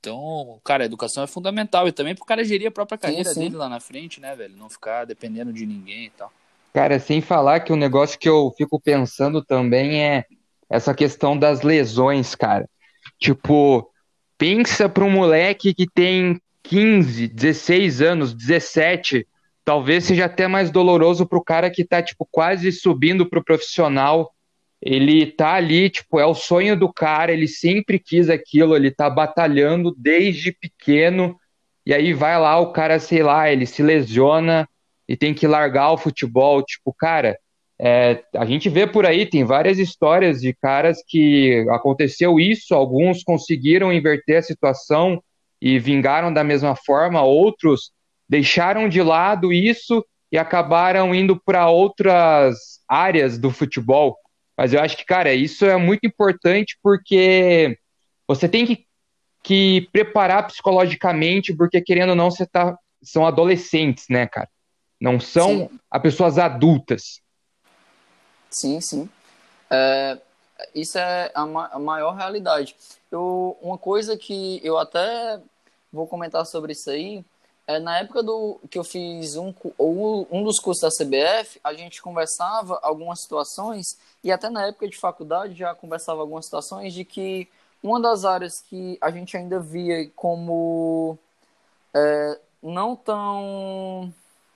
[0.00, 1.88] Então, cara, a educação é fundamental.
[1.88, 3.40] E também pro cara gerir a própria carreira sim, sim.
[3.40, 4.56] dele lá na frente, né, velho?
[4.56, 6.32] Não ficar dependendo de ninguém e tal.
[6.72, 10.24] Cara, sem falar que o um negócio que eu fico pensando também é
[10.68, 12.68] essa questão das lesões, cara.
[13.18, 13.90] Tipo,
[14.36, 19.26] pensa para um moleque que tem 15, 16 anos, 17,
[19.64, 24.32] talvez seja até mais doloroso para o cara que tá tipo quase subindo pro profissional.
[24.86, 29.10] Ele tá ali, tipo, é o sonho do cara, ele sempre quis aquilo, ele tá
[29.10, 31.36] batalhando desde pequeno.
[31.84, 34.68] E aí vai lá o cara, sei lá, ele se lesiona
[35.08, 37.36] e tem que largar o futebol, tipo, cara,
[37.78, 43.22] É, a gente vê por aí, tem várias histórias de caras que aconteceu isso, alguns
[43.22, 45.22] conseguiram inverter a situação
[45.60, 47.92] e vingaram da mesma forma, outros
[48.28, 54.16] deixaram de lado isso e acabaram indo para outras áreas do futebol.
[54.56, 57.78] Mas eu acho que, cara, isso é muito importante porque
[58.26, 58.86] você tem que,
[59.42, 64.48] que preparar psicologicamente, porque querendo ou não, você tá, são adolescentes, né, cara?
[65.00, 67.20] Não são a pessoas adultas.
[68.50, 69.08] Sim, sim.
[69.70, 70.18] É,
[70.74, 72.74] isso é a, ma a, maior realidade.
[73.10, 75.38] Eu, uma coisa que eu até
[75.92, 77.24] vou comentar sobre isso aí
[77.66, 82.00] é, na época do que eu fiz um, um dos cursos da CBF, a gente
[82.00, 87.48] conversava algumas situações, e até na época de faculdade já conversava algumas situações de que
[87.82, 91.18] uma das áreas que a gente ainda via como
[91.92, 94.12] é, não tão.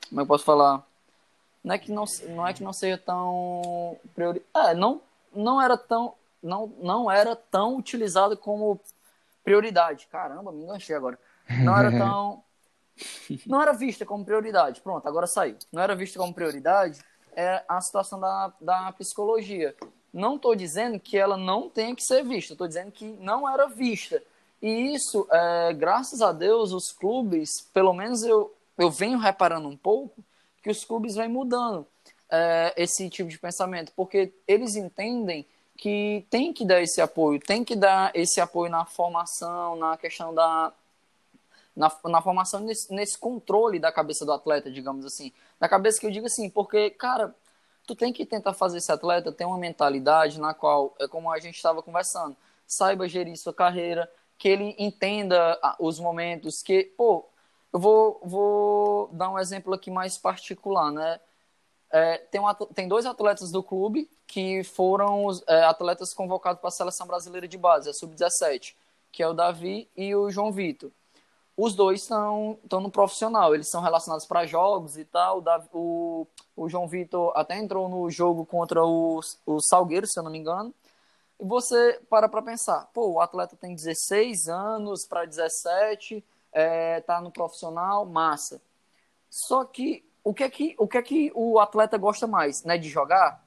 [0.09, 0.85] Como é eu posso falar?
[1.65, 3.97] Não é que não, não, é que não seja tão.
[4.15, 4.43] Priori...
[4.55, 5.01] É, não,
[5.35, 6.15] não era tão.
[6.43, 8.81] Não, não era tão utilizado como
[9.45, 10.07] prioridade.
[10.11, 11.19] Caramba, me enganchei agora.
[11.63, 12.43] Não era tão
[13.47, 14.81] não era vista como prioridade.
[14.81, 15.57] Pronto, agora saiu.
[15.73, 17.01] Não era vista como prioridade
[17.35, 19.75] é a situação da, da psicologia.
[20.13, 23.69] Não estou dizendo que ela não tenha que ser vista, estou dizendo que não era
[23.69, 24.23] vista.
[24.61, 29.77] E isso, é, graças a Deus, os clubes, pelo menos eu, eu venho reparando um
[29.77, 30.23] pouco,
[30.63, 31.87] que os clubes vêm mudando
[32.31, 37.65] é, esse tipo de pensamento, porque eles entendem que tem que dar esse apoio, tem
[37.65, 40.75] que dar esse apoio na formação, na questão da,
[41.75, 45.33] na, na formação nesse, nesse controle da cabeça do atleta, digamos assim.
[45.59, 47.35] Na cabeça que eu digo assim, porque, cara,
[47.87, 51.39] tu tem que tentar fazer esse atleta ter uma mentalidade na qual, é como a
[51.39, 57.29] gente estava conversando, saiba gerir sua carreira, que ele entenda os momentos que, pô,
[57.73, 61.21] eu vou, vou dar um exemplo aqui mais particular, né?
[61.93, 66.73] É, tem, um, tem dois atletas do clube que foram é, atletas convocados para a
[66.73, 68.77] seleção brasileira de base, a sub-17,
[69.11, 70.93] que é o Davi e o João Vitor
[71.63, 75.45] os dois estão no profissional, eles são relacionados para jogos e tal.
[75.73, 80.31] O, o João Vitor até entrou no jogo contra o, o Salgueiro, se eu não
[80.31, 80.75] me engano.
[81.39, 87.21] E você para para pensar, pô, o atleta tem 16 anos para 17, é, tá
[87.21, 88.61] no profissional, massa.
[89.29, 92.79] Só que o que é que o que é que o atleta gosta mais, né,
[92.79, 93.45] de jogar?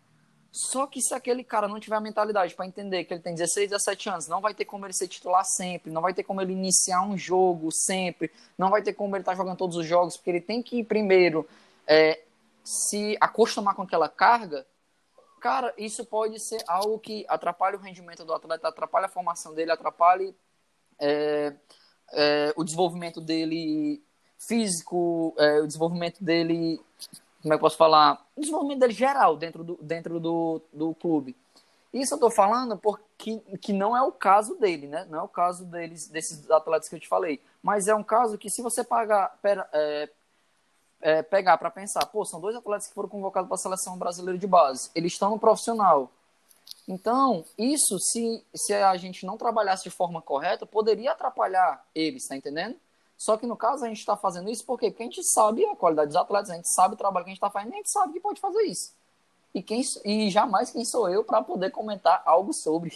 [0.55, 3.71] Só que se aquele cara não tiver a mentalidade para entender que ele tem 16,
[3.71, 6.53] 17 anos, não vai ter como ele ser titular sempre, não vai ter como ele
[6.53, 10.15] iniciar um jogo sempre, não vai ter como ele estar tá jogando todos os jogos,
[10.15, 11.49] porque ele tem que primeiro
[11.87, 12.21] é,
[12.63, 14.63] se acostumar com aquela carga.
[15.41, 19.71] Cara, isso pode ser algo que atrapalha o rendimento do atleta, atrapalha a formação dele,
[19.71, 20.35] atrapalha
[21.01, 21.55] é,
[22.11, 24.03] é, o desenvolvimento dele
[24.37, 26.79] físico, é, o desenvolvimento dele
[27.43, 31.35] como é que eu posso falar, desenvolvimento dele geral dentro do, dentro do, do clube.
[31.93, 35.05] Isso eu estou falando porque que não é o caso dele, né?
[35.09, 37.41] Não é o caso deles, desses atletas que eu te falei.
[37.61, 40.09] Mas é um caso que se você pagar, pera, é,
[41.01, 44.39] é, pegar para pensar, pô, são dois atletas que foram convocados para a seleção brasileira
[44.39, 44.89] de base.
[44.95, 46.09] Eles estão no profissional.
[46.87, 52.37] Então, isso, se, se a gente não trabalhasse de forma correta, poderia atrapalhar eles, tá
[52.37, 52.77] entendendo?
[53.23, 56.09] Só que no caso a gente está fazendo isso porque a gente sabe a qualidade
[56.09, 58.11] dos atletas, a gente sabe o trabalho que a gente está fazendo, a gente sabe
[58.11, 58.91] que pode fazer isso.
[59.55, 62.91] E, quem, e jamais quem sou eu para poder comentar algo sobre.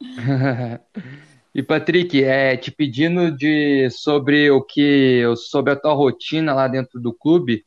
[1.54, 6.98] e Patrick, é, te pedindo de sobre o que sobre a tua rotina lá dentro
[6.98, 7.62] do clube,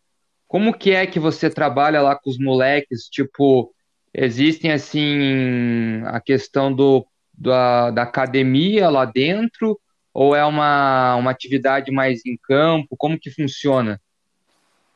[0.47, 3.03] como que é que você trabalha lá com os moleques?
[3.07, 3.71] Tipo,
[4.11, 9.79] existem assim a questão do da, da academia lá dentro
[10.13, 12.95] ou é uma, uma atividade mais em campo?
[12.97, 14.01] Como que funciona?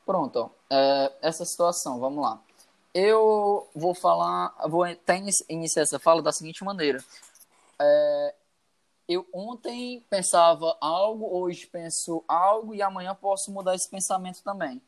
[0.05, 2.41] Pronto, é, essa situação, vamos lá.
[2.93, 7.03] Eu vou falar, vou até iniciar essa fala da seguinte maneira.
[7.79, 8.33] É,
[9.07, 14.81] eu ontem pensava algo, hoje penso algo e amanhã posso mudar esse pensamento também.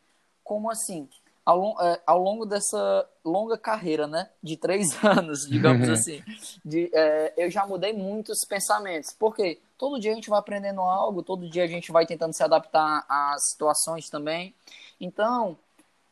[0.44, 1.10] Como assim?
[1.46, 6.24] Ao, é, ao longo dessa longa carreira, né, de três anos, digamos assim,
[6.64, 9.14] de, é, eu já mudei muitos pensamentos.
[9.14, 9.60] Por quê?
[9.78, 13.06] Todo dia a gente vai aprendendo algo, todo dia a gente vai tentando se adaptar
[13.08, 14.54] às situações também.
[15.00, 15.58] Então,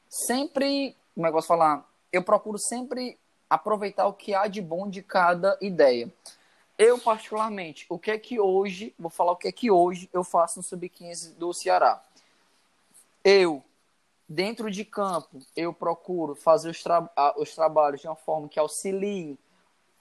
[0.10, 1.88] sempre, como é que eu posso falar?
[2.12, 3.17] Eu procuro sempre
[3.49, 6.12] aproveitar o que há de bom de cada ideia.
[6.78, 10.23] Eu, particularmente, o que é que hoje, vou falar o que é que hoje eu
[10.23, 12.04] faço no Sub-15 do Ceará.
[13.23, 13.63] Eu,
[14.28, 19.38] dentro de campo, eu procuro fazer os, tra os trabalhos de uma forma que auxilie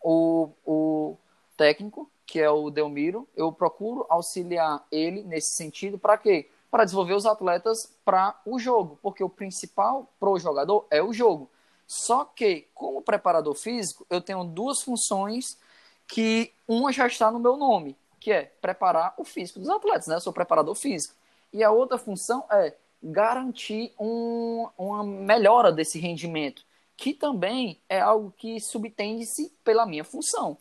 [0.03, 1.17] o, o
[1.57, 6.49] técnico, que é o Delmiro, eu procuro auxiliar ele nesse sentido para quê?
[6.71, 11.13] Para desenvolver os atletas para o jogo, porque o principal para o jogador é o
[11.13, 11.51] jogo.
[11.87, 15.59] Só que, como preparador físico, eu tenho duas funções
[16.07, 20.15] que uma já está no meu nome, que é preparar o físico dos atletas, né?
[20.17, 21.15] Eu sou preparador físico.
[21.53, 26.65] E a outra função é garantir um, uma melhora desse rendimento,
[26.97, 30.57] que também é algo que subtende-se pela minha função.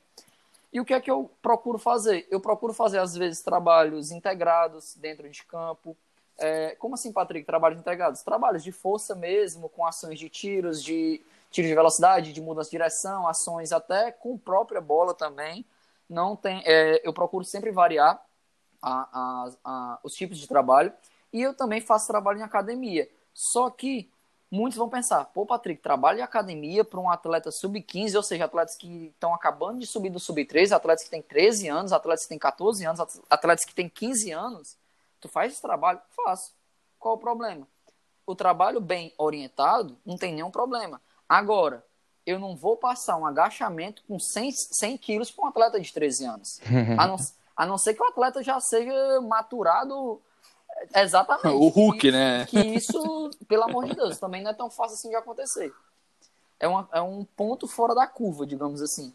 [0.71, 2.27] E o que é que eu procuro fazer?
[2.31, 5.97] Eu procuro fazer, às vezes, trabalhos integrados dentro de campo.
[6.37, 8.21] É, como assim, Patrick, trabalhos integrados?
[8.21, 12.77] Trabalhos de força mesmo, com ações de tiros, de tiro de velocidade, de mudança de
[12.77, 15.65] direção, ações até com própria bola também.
[16.09, 18.23] Não tem, é, eu procuro sempre variar
[18.81, 20.93] a, a, a, os tipos de trabalho.
[21.33, 23.09] E eu também faço trabalho em academia.
[23.33, 24.09] Só que
[24.51, 28.75] muitos vão pensar, pô, Patrick, trabalho em academia para um atleta sub-15, ou seja, atletas
[28.75, 32.37] que estão acabando de subir do sub-13, atletas que têm 13 anos, atletas que têm
[32.37, 34.77] 14 anos, atletas que têm 15 anos.
[35.21, 36.01] Tu faz esse trabalho?
[36.09, 36.51] Faço.
[36.99, 37.65] Qual o problema?
[38.25, 41.01] O trabalho bem orientado não tem nenhum problema.
[41.27, 41.83] Agora,
[42.25, 46.25] eu não vou passar um agachamento com 100, 100 quilos para um atleta de 13
[46.25, 46.59] anos.
[46.99, 47.15] a, não,
[47.55, 50.21] a não ser que o atleta já seja maturado
[50.93, 51.47] Exatamente.
[51.47, 52.45] O Hulk, que, né?
[52.45, 55.71] Que isso, pelo amor de Deus, também não é tão fácil assim de acontecer.
[56.59, 59.13] É, uma, é um ponto fora da curva, digamos assim.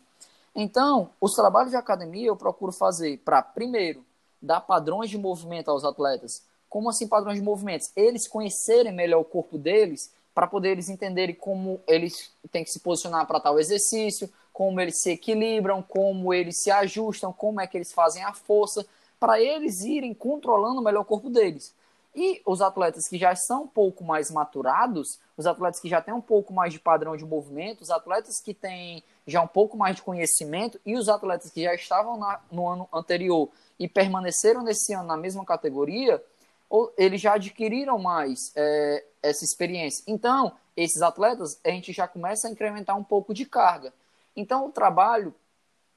[0.54, 4.04] Então, os trabalhos de academia eu procuro fazer para, primeiro,
[4.40, 6.42] dar padrões de movimento aos atletas.
[6.68, 7.90] Como assim padrões de movimentos?
[7.94, 12.80] Eles conhecerem melhor o corpo deles para poder eles entenderem como eles têm que se
[12.80, 17.76] posicionar para tal exercício, como eles se equilibram, como eles se ajustam, como é que
[17.76, 18.86] eles fazem a força,
[19.18, 21.74] para eles irem controlando melhor o corpo deles.
[22.14, 26.14] E os atletas que já são um pouco mais maturados, os atletas que já têm
[26.14, 29.96] um pouco mais de padrão de movimento, os atletas que têm já um pouco mais
[29.96, 34.94] de conhecimento e os atletas que já estavam na, no ano anterior e permaneceram nesse
[34.94, 36.22] ano na mesma categoria,
[36.70, 40.02] ou, eles já adquiriram mais é, essa experiência.
[40.06, 43.92] Então, esses atletas, a gente já começa a incrementar um pouco de carga.
[44.34, 45.34] Então, o trabalho,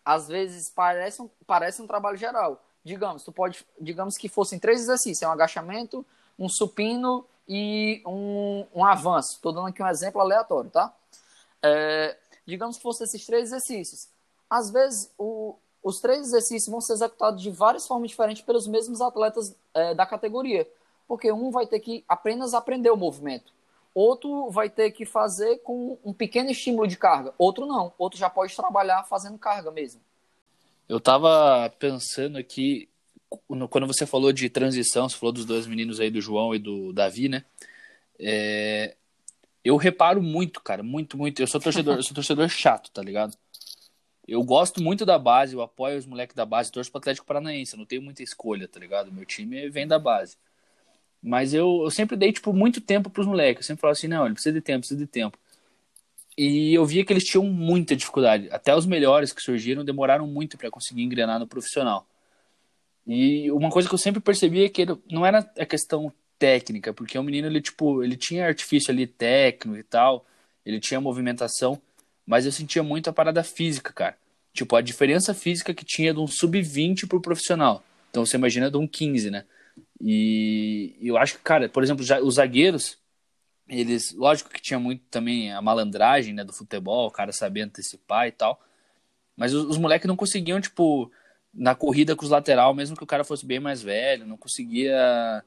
[0.04, 4.82] às vezes, parece um, parece um trabalho geral digamos, tu pode, digamos que fossem três
[4.82, 6.06] exercícios, é um agachamento,
[6.38, 9.34] um supino e um, um avanço.
[9.34, 10.94] Estou dando aqui um exemplo aleatório, tá?
[11.62, 14.08] É, digamos que fossem esses três exercícios.
[14.50, 19.02] Às vezes, o, os três exercícios vão ser executados de várias formas diferentes pelos mesmos
[19.02, 20.68] atletas é, da categoria.
[21.08, 23.52] Porque um vai ter que apenas aprender o movimento.
[23.94, 27.34] Outro vai ter que fazer com um pequeno estímulo de carga.
[27.38, 27.92] Outro não.
[27.98, 30.00] Outro já pode trabalhar fazendo carga mesmo.
[30.90, 32.90] Eu tava pensando aqui,
[33.48, 36.92] quando você falou de transição, você falou dos dois meninos aí, do João e do
[36.92, 37.46] Davi, né?
[38.20, 38.96] É,
[39.64, 41.40] eu reparo muito, cara, muito, muito.
[41.40, 43.38] Eu sou torcedor, eu sou torcedor chato, tá ligado?
[44.28, 47.74] Eu gosto muito da base, eu apoio os moleques da base, torço pro Atlético Paranaense,
[47.74, 49.12] eu não tenho muita escolha, tá ligado?
[49.12, 50.38] Meu time vem da base.
[51.22, 53.64] Mas eu, eu sempre dei, tipo, muito tempo pros moleques.
[53.64, 55.38] Eu sempre falo assim, não, ele precisa de tempo, precisa de tempo.
[56.42, 58.48] E eu via que eles tinham muita dificuldade.
[58.50, 62.08] Até os melhores que surgiram demoraram muito para conseguir engrenar no profissional.
[63.06, 67.20] E uma coisa que eu sempre percebi é que não era a questão técnica, porque
[67.20, 70.26] o menino ele tipo, ele tinha artifício ali técnico e tal,
[70.66, 71.78] ele tinha movimentação,
[72.26, 74.18] mas eu sentia muito a parada física, cara.
[74.54, 77.84] Tipo, a diferença física que tinha de um sub-20 pro profissional.
[78.12, 79.44] Então você imagina de um 15, né?
[80.02, 82.98] E eu acho que, cara, por exemplo, os zagueiros,
[83.70, 88.28] eles, lógico que tinha muito também a malandragem, né, do futebol, o cara sabia antecipar
[88.28, 88.60] e tal.
[89.38, 91.12] Mas os, os moleques não conseguiam, tipo,
[91.54, 95.44] na corrida com os lateral, mesmo que o cara fosse bem mais velho, não conseguia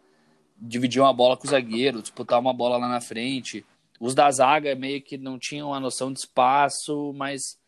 [0.57, 3.67] dividir uma bola com o zagueiro, disputar uma bola lá na frente.
[4.01, 7.59] Os da zaga meio que não tinham a noção de espaço, mas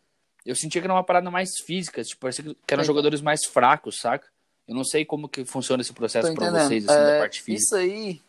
[0.45, 3.97] eu sentia que era uma parada mais física, tipo, parecia que eram jogadores mais fracos,
[3.99, 4.27] saca?
[4.67, 7.65] Eu não sei como que funciona esse processo para vocês, assim, é, da parte física.
[7.65, 8.21] Isso aí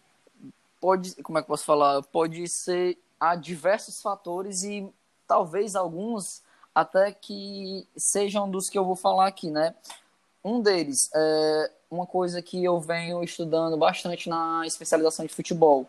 [0.80, 2.02] pode, como é que posso falar?
[2.02, 4.88] Pode ser a diversos fatores e
[5.26, 6.42] talvez alguns
[6.74, 9.74] até que sejam dos que eu vou falar aqui, né?
[10.44, 15.86] Um deles é uma coisa que eu venho estudando bastante na especialização de futebol.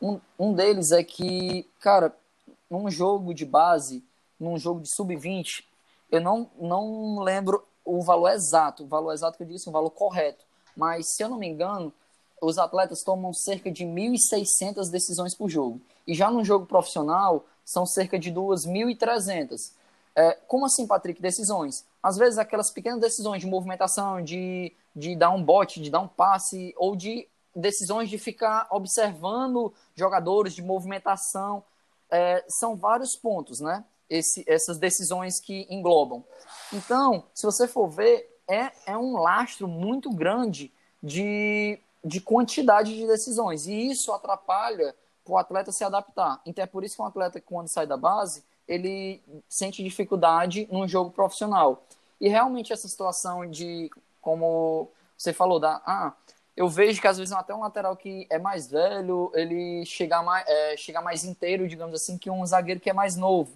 [0.00, 2.14] Um, um deles é que, cara,
[2.70, 4.02] num jogo de base,
[4.38, 5.64] num jogo de sub-20,
[6.10, 9.90] eu não, não lembro o valor exato, o valor exato que eu disse, o valor
[9.90, 10.44] correto.
[10.76, 11.92] Mas, se eu não me engano,
[12.40, 15.80] os atletas tomam cerca de 1.600 decisões por jogo.
[16.06, 19.72] E já no jogo profissional, são cerca de 2.300.
[20.14, 21.84] É, como assim, Patrick, decisões?
[22.02, 26.08] Às vezes, aquelas pequenas decisões de movimentação, de, de dar um bote, de dar um
[26.08, 31.62] passe, ou de decisões de ficar observando jogadores, de movimentação.
[32.10, 33.84] É, são vários pontos, né?
[34.08, 36.24] Esse, essas decisões que englobam.
[36.72, 43.06] Então, se você for ver, é, é um lastro muito grande de de quantidade de
[43.06, 43.66] decisões.
[43.66, 44.94] E isso atrapalha
[45.30, 46.40] o atleta se adaptar.
[46.44, 50.86] Então é por isso que um atleta, quando sai da base, ele sente dificuldade num
[50.86, 51.84] jogo profissional.
[52.20, 53.90] E realmente essa situação de,
[54.20, 56.12] como você falou, da, ah,
[56.56, 60.46] eu vejo que às vezes até um lateral que é mais velho, ele chega mais,
[60.46, 63.52] é, chega mais inteiro, digamos assim, que um zagueiro que é mais novo.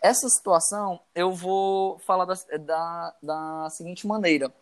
[0.00, 4.52] Essa situação eu vou falar da, da, da seguinte maneira.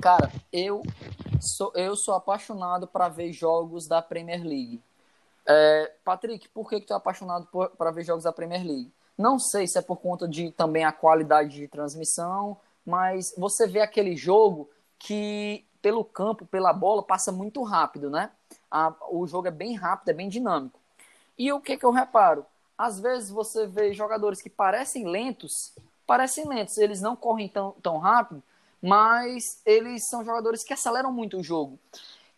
[0.00, 0.82] Cara, eu
[1.40, 4.82] sou, eu sou apaixonado para ver jogos da Premier League.
[5.46, 7.46] É, Patrick, por que, que tu é apaixonado
[7.76, 8.90] para ver jogos da Premier League?
[9.16, 13.80] Não sei se é por conta de também a qualidade de transmissão, mas você vê
[13.80, 18.30] aquele jogo que pelo campo, pela bola, passa muito rápido, né?
[18.70, 20.78] A, o jogo é bem rápido, é bem dinâmico.
[21.36, 22.44] E o que, que eu reparo?
[22.76, 25.74] Às vezes você vê jogadores que parecem lentos,
[26.06, 28.42] parecem lentos, eles não correm tão, tão rápido,
[28.82, 31.78] mas eles são jogadores que aceleram muito o jogo.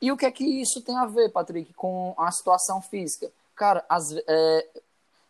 [0.01, 3.31] E o que é que isso tem a ver, Patrick, com a situação física?
[3.55, 4.69] Cara, as, é,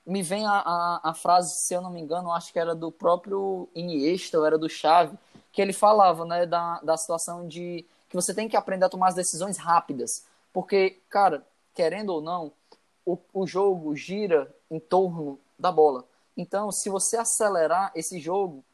[0.07, 2.91] me vem a, a, a, frase, se eu não me engano, acho que era do
[2.91, 5.19] próprio Iniesta, ou era do Xavi,
[5.53, 9.09] que ele falava, né, da, da situação de que você tem que aprender a tomar
[9.09, 10.25] as decisões rápidas.
[10.53, 12.53] Porque, cara, querendo ou não,
[13.05, 16.05] o, o jogo gira em torno da bola.
[16.37, 18.65] Então, se você acelerar esse jogo,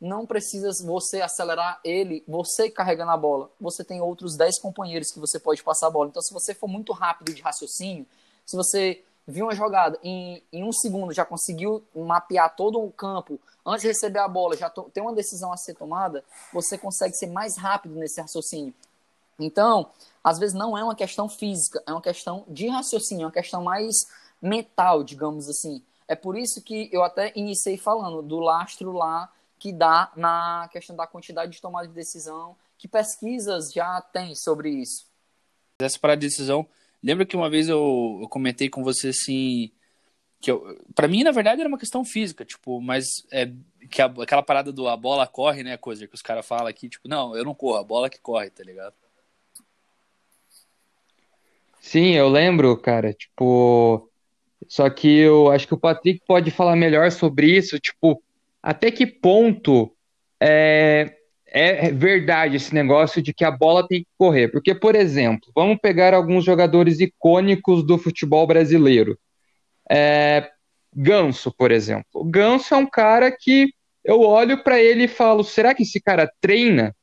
[0.00, 3.50] não precisa você acelerar ele, você carregando a bola.
[3.60, 6.08] Você tem outros 10 companheiros que você pode passar a bola.
[6.08, 8.06] Então, se você for muito rápido de raciocínio,
[8.46, 13.38] se você viu uma jogada em, em um segundo, já conseguiu mapear todo o campo,
[13.66, 17.14] antes de receber a bola, já to, tem uma decisão a ser tomada, você consegue
[17.14, 18.72] ser mais rápido nesse raciocínio.
[19.38, 19.90] Então,
[20.24, 23.62] às vezes não é uma questão física, é uma questão de raciocínio, é uma questão
[23.62, 23.94] mais
[24.40, 25.82] mental, digamos assim.
[26.06, 30.94] É por isso que eu até iniciei falando do lastro lá que dá na questão
[30.94, 35.06] da quantidade de tomada de decisão, que pesquisas já têm sobre isso.
[35.80, 36.66] Essa para decisão,
[37.02, 39.70] lembra que uma vez eu, eu comentei com você assim,
[40.40, 40.50] que
[40.94, 43.50] para mim na verdade era uma questão física, tipo, mas é
[43.90, 46.88] que a, aquela parada do a bola corre, né, coisa que os caras falam aqui,
[46.88, 48.94] tipo, não, eu não corro, a bola que corre, tá ligado?
[51.80, 54.10] Sim, eu lembro, cara, tipo,
[54.68, 58.22] só que eu acho que o Patrick pode falar melhor sobre isso, tipo,
[58.62, 59.92] até que ponto
[60.40, 61.14] é,
[61.46, 64.48] é verdade esse negócio de que a bola tem que correr?
[64.48, 69.18] Porque, por exemplo, vamos pegar alguns jogadores icônicos do futebol brasileiro.
[69.90, 70.50] É,
[70.94, 72.06] Ganso, por exemplo.
[72.14, 73.72] O Ganso é um cara que
[74.04, 76.94] eu olho para ele e falo: será que esse cara treina?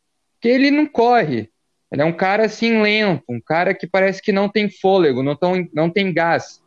[0.41, 1.49] Que ele não corre.
[1.91, 5.35] Ele é um cara assim lento, um cara que parece que não tem fôlego, não,
[5.35, 6.61] tão, não tem gás.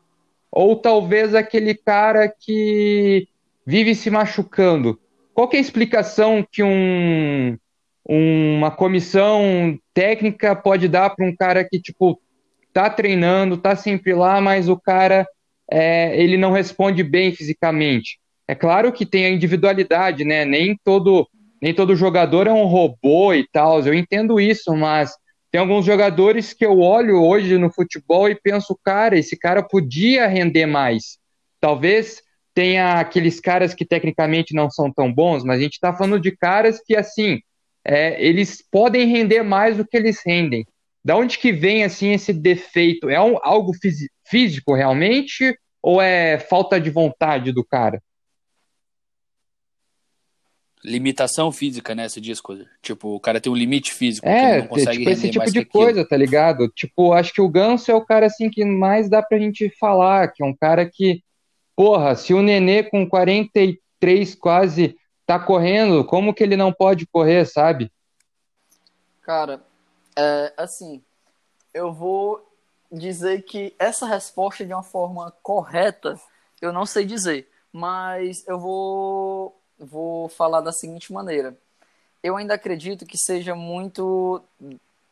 [0.51, 3.29] Ou talvez aquele cara que
[3.69, 4.99] vive se machucando.
[5.35, 7.55] Qual é a explicação que um,
[8.03, 12.19] uma comissão técnica pode dar para um cara que, tipo,
[12.73, 15.29] tá treinando, tá sempre lá, mas o cara
[15.71, 18.19] é, ele não responde bem fisicamente?
[18.49, 20.47] É claro que tem a individualidade, né?
[20.47, 21.29] Nem todo,
[21.61, 25.13] nem todo jogador é um robô e tal, eu entendo isso, mas
[25.53, 30.27] tem alguns jogadores que eu olho hoje no futebol e penso, cara, esse cara podia
[30.27, 31.19] render mais.
[31.61, 32.23] Talvez
[32.59, 36.37] tenha aqueles caras que tecnicamente não são tão bons, mas a gente está falando de
[36.37, 37.39] caras que, assim,
[37.85, 40.67] é, eles podem render mais do que eles rendem.
[41.05, 43.09] Da onde que vem, assim, esse defeito?
[43.09, 43.71] É um, algo
[44.27, 48.03] físico realmente ou é falta de vontade do cara?
[50.85, 52.09] Limitação física, né?
[52.09, 52.67] Você diz coisa.
[52.83, 54.27] Tipo, o cara tem um limite físico.
[54.27, 56.69] É, tipo, esse tipo de coisa, tá ligado?
[56.75, 60.33] Tipo, acho que o Ganso é o cara assim que mais dá pra gente falar,
[60.33, 61.23] que é um cara que
[61.79, 67.47] Porra, se o Nenê com 43 quase tá correndo, como que ele não pode correr,
[67.47, 67.89] sabe?
[69.23, 69.63] Cara,
[70.17, 71.01] é, assim,
[71.73, 72.45] eu vou
[72.91, 76.21] dizer que essa resposta de uma forma correta,
[76.61, 81.57] eu não sei dizer, mas eu vou, vou falar da seguinte maneira.
[82.25, 84.43] Eu ainda acredito que seja muito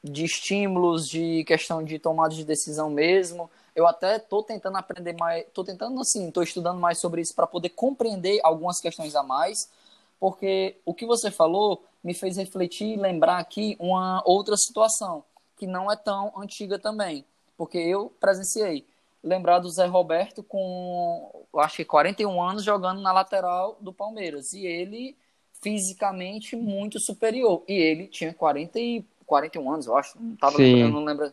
[0.03, 5.45] de estímulos, de questão de tomada de decisão mesmo, eu até tô tentando aprender mais,
[5.53, 9.71] tô tentando assim, tô estudando mais sobre isso para poder compreender algumas questões a mais,
[10.19, 15.23] porque o que você falou me fez refletir e lembrar aqui uma outra situação
[15.59, 17.23] que não é tão antiga também,
[17.55, 18.87] porque eu presenciei
[19.23, 24.65] lembrar do Zé Roberto com, acho que 41 anos jogando na lateral do Palmeiras e
[24.65, 25.17] ele
[25.61, 30.81] fisicamente muito superior e ele tinha 40 e 41 anos, eu acho, não tava Sim.
[30.81, 31.31] eu não lembro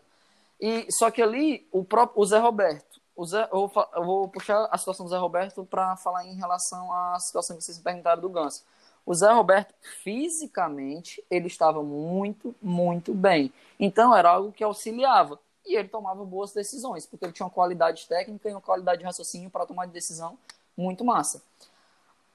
[0.66, 4.30] e só que ali o próprio o Zé Roberto, o Zé, eu, vou, eu vou
[4.30, 8.22] puxar a situação do Zé Roberto para falar em relação à situação que vocês perguntaram
[8.22, 8.64] do Ganso.
[9.06, 13.52] O Zé Roberto, fisicamente, ele estava muito, muito bem.
[13.78, 15.38] Então, era algo que auxiliava.
[15.66, 19.06] e ele tomava boas decisões, porque ele tinha uma qualidade técnica e uma qualidade de
[19.06, 20.38] raciocínio para tomar de decisão
[20.78, 21.44] muito massa.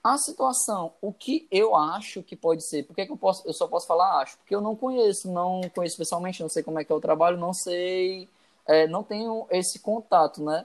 [0.09, 3.52] A situação, o que eu acho que pode ser, por que, que eu, posso, eu
[3.52, 4.38] só posso falar acho?
[4.38, 7.36] Porque eu não conheço, não conheço pessoalmente, não sei como é que é o trabalho,
[7.36, 8.26] não sei,
[8.64, 10.64] é, não tenho esse contato, né?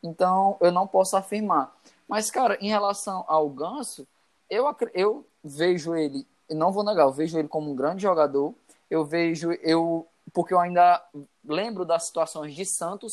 [0.00, 1.74] Então eu não posso afirmar.
[2.06, 4.06] Mas, cara, em relação ao Ganso,
[4.48, 4.64] eu,
[4.94, 8.54] eu vejo ele, não vou negar, eu vejo ele como um grande jogador,
[8.88, 11.04] eu vejo, eu porque eu ainda
[11.44, 13.12] lembro das situações de Santos,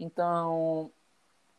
[0.00, 0.90] então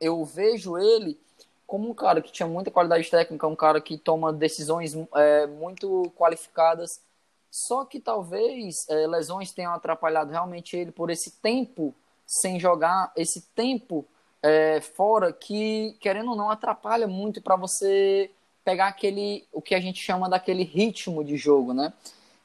[0.01, 1.17] eu vejo ele
[1.65, 6.11] como um cara que tinha muita qualidade técnica, um cara que toma decisões é, muito
[6.15, 7.01] qualificadas,
[7.49, 11.93] só que talvez é, lesões tenham atrapalhado realmente ele por esse tempo
[12.25, 14.05] sem jogar, esse tempo
[14.41, 18.31] é, fora que, querendo ou não, atrapalha muito para você
[18.63, 21.93] pegar aquele, o que a gente chama daquele ritmo de jogo, né?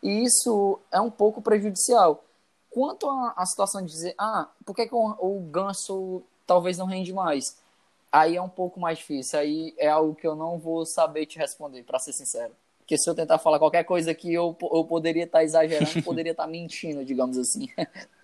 [0.03, 2.25] E isso é um pouco prejudicial.
[2.71, 7.13] Quanto à situação de dizer, ah, por que, que o, o Ganso talvez não rende
[7.13, 7.57] mais?
[8.11, 9.39] Aí é um pouco mais difícil.
[9.39, 12.53] Aí é algo que eu não vou saber te responder, para ser sincero.
[12.79, 16.33] Porque se eu tentar falar qualquer coisa aqui, eu, eu poderia estar tá exagerando, poderia
[16.33, 17.69] estar tá mentindo, digamos assim.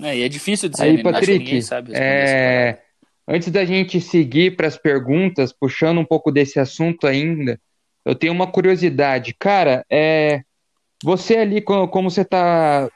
[0.00, 1.02] É, e é difícil dizer, Aí, né?
[1.02, 1.60] Patrick,
[1.92, 2.78] é...
[3.26, 7.60] antes da gente seguir para as perguntas, puxando um pouco desse assunto ainda,
[8.04, 9.34] eu tenho uma curiosidade.
[9.34, 10.42] Cara, é...
[11.02, 12.88] você ali, como você está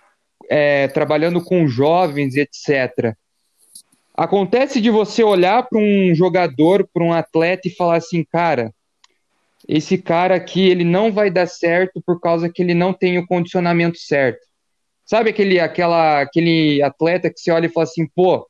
[0.49, 3.16] é, trabalhando com jovens, etc.,
[4.15, 8.73] acontece de você olhar para um jogador, para um atleta e falar assim, cara,
[9.69, 13.27] esse cara aqui ele não vai dar certo por causa que ele não tem o
[13.27, 14.41] condicionamento certo.
[15.05, 18.47] Sabe aquele, aquela, aquele atleta que você olha e fala assim, pô,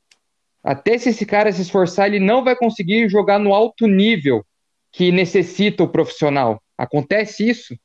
[0.63, 4.45] até se esse cara se esforçar, ele não vai conseguir jogar no alto nível
[4.91, 6.63] que necessita o profissional.
[6.77, 7.77] Acontece isso?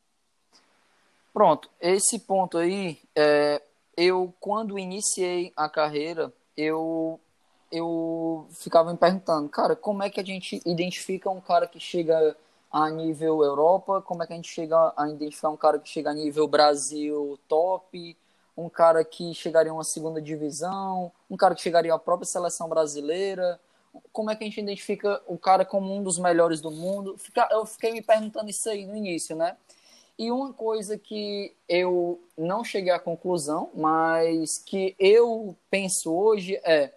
[1.34, 3.62] Pronto, esse ponto aí, é,
[3.96, 7.20] eu quando iniciei a carreira, eu
[7.72, 12.36] eu ficava me perguntando, cara, como é que a gente identifica um cara que chega
[12.72, 16.11] a nível Europa, como é que a gente chega a identificar um cara que chega
[16.11, 18.18] a nível Brasil top,
[18.55, 22.68] um cara que chegaria a uma segunda divisão, um cara que chegaria à própria seleção
[22.68, 23.59] brasileira.
[24.11, 27.15] Como é que a gente identifica o cara como um dos melhores do mundo?
[27.51, 29.55] Eu fiquei me perguntando isso aí no início, né?
[30.18, 36.91] E uma coisa que eu não cheguei à conclusão, mas que eu penso hoje é: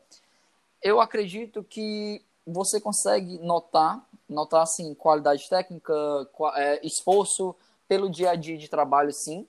[0.83, 5.93] eu acredito que você consegue notar, notar assim, qualidade técnica,
[6.57, 7.55] é, esforço
[7.87, 9.47] pelo dia a dia de trabalho, sim.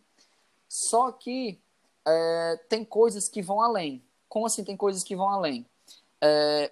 [0.68, 1.60] Só que
[2.06, 4.02] é, tem coisas que vão além.
[4.28, 5.66] Como assim tem coisas que vão além?
[6.22, 6.72] É,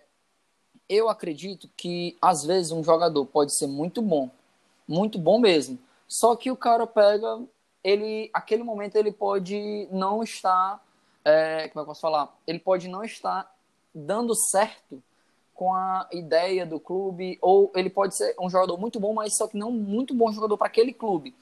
[0.87, 4.29] eu acredito que às vezes um jogador pode ser muito bom,
[4.87, 5.77] muito bom mesmo.
[6.07, 7.41] Só que o cara pega,
[7.83, 10.83] ele, aquele momento ele pode não estar,
[11.23, 12.35] é, como é eu posso falar?
[12.47, 13.53] Ele pode não estar
[13.93, 15.01] dando certo
[15.53, 19.47] com a ideia do clube, ou ele pode ser um jogador muito bom, mas só
[19.47, 21.35] que não muito bom jogador para aquele clube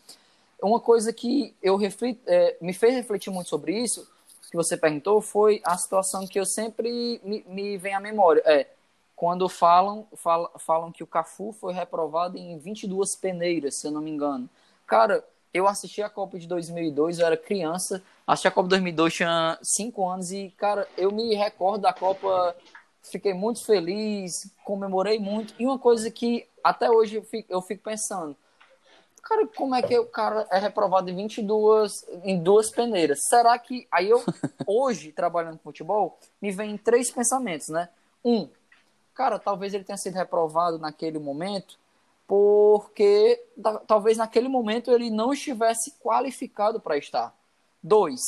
[0.61, 4.07] uma coisa que eu reflito, é, me fez refletir muito sobre isso,
[4.49, 8.41] que você perguntou, foi a situação que eu sempre me, me vem à memória.
[8.45, 8.67] É,
[9.15, 14.01] quando falam, falam, falam que o Cafu foi reprovado em 22 peneiras, se eu não
[14.01, 14.49] me engano.
[14.85, 15.23] Cara,
[15.57, 19.59] eu assisti a Copa de 2002, eu era criança, assisti a Copa de 2002, tinha
[19.61, 22.55] 5 anos, e, cara, eu me recordo da Copa,
[23.03, 27.83] fiquei muito feliz, comemorei muito, e uma coisa que até hoje eu fico, eu fico
[27.83, 28.35] pensando,
[29.27, 33.19] Cara, como é que o cara é reprovado em 22, em duas peneiras?
[33.27, 33.85] Será que.
[33.91, 34.23] Aí eu,
[34.65, 37.89] hoje, trabalhando com futebol, me vem três pensamentos, né?
[38.23, 38.47] Um,
[39.13, 41.77] cara, talvez ele tenha sido reprovado naquele momento
[42.27, 43.41] porque
[43.87, 47.33] talvez naquele momento ele não estivesse qualificado para estar.
[47.81, 48.19] Dois,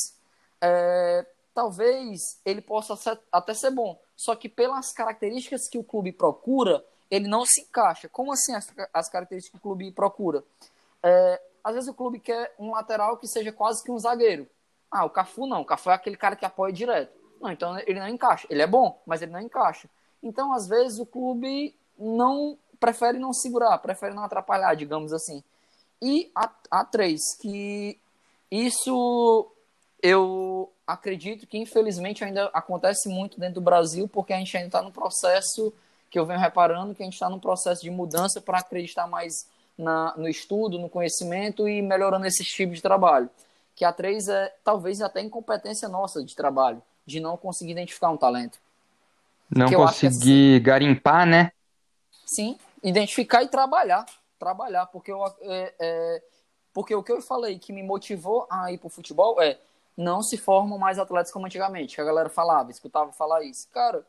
[0.60, 6.12] é, talvez ele possa ser, até ser bom, só que pelas características que o clube
[6.12, 8.08] procura, ele não se encaixa.
[8.08, 10.42] Como assim as, as características que o clube procura?
[11.02, 14.48] É, às vezes o clube quer um lateral que seja quase que um zagueiro.
[14.90, 15.60] Ah, o Cafu não.
[15.60, 17.12] O Cafu é aquele cara que apoia direto.
[17.40, 18.46] Não, então ele não encaixa.
[18.50, 19.88] Ele é bom, mas ele não encaixa.
[20.22, 25.44] Então, às vezes, o clube não prefere não segurar, prefere não atrapalhar, digamos assim.
[26.02, 27.98] E a, a três, que
[28.50, 29.52] isso
[30.02, 34.82] eu acredito que infelizmente ainda acontece muito dentro do Brasil, porque a gente ainda está
[34.82, 35.72] no processo
[36.10, 39.46] que eu venho reparando que a gente está num processo de mudança para acreditar mais
[39.78, 43.30] na, no estudo, no conhecimento e melhorando esse tipo de trabalho.
[43.76, 48.16] Que a três é talvez até incompetência nossa de trabalho, de não conseguir identificar um
[48.16, 48.58] talento.
[49.48, 51.52] Não que conseguir garimpar, né?
[52.26, 54.06] Sim, identificar e trabalhar.
[54.38, 56.22] Trabalhar, porque, eu, é, é,
[56.72, 59.58] porque o que eu falei que me motivou a ir para o futebol é
[59.96, 63.68] não se formam mais atletas como antigamente, que a galera falava, escutava falar isso.
[63.68, 64.04] Cara,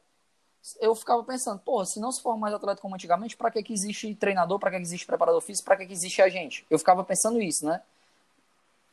[0.79, 3.73] eu ficava pensando, porra, se não se forma mais atleta como antigamente, para que, que
[3.73, 6.65] existe treinador, para que, que existe preparador físico, para que, que existe a gente?
[6.69, 7.81] Eu ficava pensando isso, né?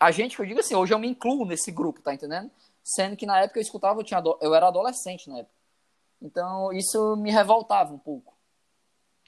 [0.01, 2.51] A gente, que eu digo assim, hoje eu me incluo nesse grupo, tá entendendo?
[2.83, 5.55] Sendo que na época eu escutava, eu, tinha, eu era adolescente na época.
[6.23, 8.33] Então isso me revoltava um pouco.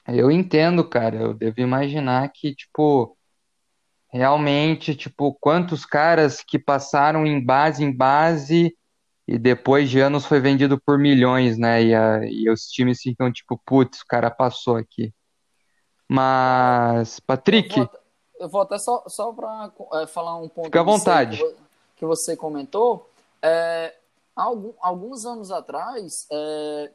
[0.07, 1.17] Eu entendo, cara.
[1.17, 3.17] Eu devo imaginar que, tipo,
[4.09, 8.75] realmente, tipo, quantos caras que passaram em base em base
[9.27, 11.83] e depois de anos foi vendido por milhões, né?
[11.83, 15.13] E, a, e os times ficam tipo, putz, o cara passou aqui.
[16.09, 17.79] Mas, Patrick.
[17.79, 17.99] Eu vou,
[18.41, 21.37] eu vou até só, só para é, falar um ponto Fica à vontade.
[21.37, 21.55] Que,
[21.97, 23.09] que você comentou.
[23.41, 23.95] É,
[24.35, 26.91] algum, alguns anos atrás, é,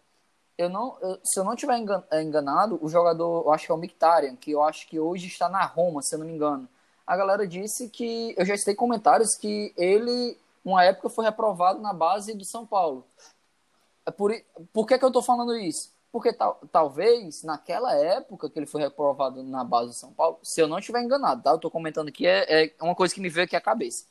[0.58, 1.78] eu não, eu, se eu não tiver
[2.10, 5.26] é, enganado, o jogador, eu acho que é o Mictarian, que eu acho que hoje
[5.26, 6.68] está na Roma, se eu não me engano.
[7.06, 11.92] A galera disse que, eu já citei comentários que ele uma época foi reprovado na
[11.92, 13.06] base do São Paulo.
[14.04, 14.34] É por,
[14.72, 15.94] por que, que eu estou falando isso?
[16.10, 20.60] Porque tal, talvez naquela época que ele foi reprovado na base do São Paulo, se
[20.60, 21.50] eu não estiver enganado, tá?
[21.50, 24.06] Eu estou comentando aqui, é, é uma coisa que me veio aqui à cabeça.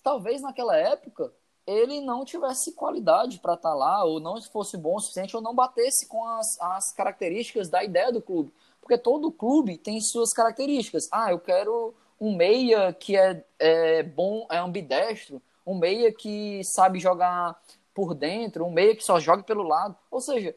[0.00, 1.32] Talvez naquela época
[1.66, 5.42] ele não tivesse qualidade para estar tá lá, ou não fosse bom o suficiente, ou
[5.42, 8.52] não batesse com as, as características da ideia do clube.
[8.80, 11.08] Porque todo clube tem suas características.
[11.10, 17.00] Ah, eu quero um meia que é, é bom, é ambidestro, um meia que sabe
[17.00, 17.60] jogar
[17.92, 19.96] por dentro, um meia que só joga pelo lado.
[20.08, 20.54] Ou seja,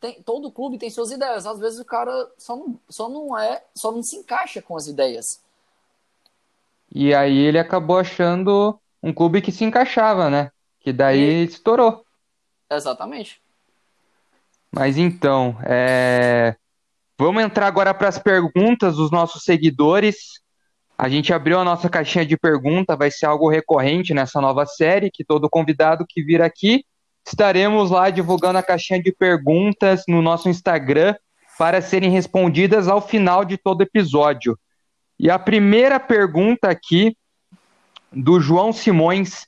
[0.00, 1.46] tem, todo clube tem suas ideias.
[1.46, 4.86] Às vezes o cara só não, só não é, só não se encaixa com as
[4.86, 5.42] ideias.
[6.94, 10.50] E aí ele acabou achando um clube que se encaixava, né?
[10.80, 11.44] Que daí e...
[11.44, 12.02] estourou.
[12.72, 13.38] Exatamente.
[14.72, 16.56] Mas então, é...
[17.18, 20.40] vamos entrar agora para as perguntas dos nossos seguidores.
[20.96, 25.10] A gente abriu a nossa caixinha de pergunta, vai ser algo recorrente nessa nova série,
[25.10, 26.82] que todo convidado que vir aqui,
[27.26, 31.14] estaremos lá divulgando a caixinha de perguntas no nosso Instagram
[31.58, 34.58] para serem respondidas ao final de todo episódio.
[35.18, 37.14] E a primeira pergunta aqui
[38.14, 39.46] do João Simões,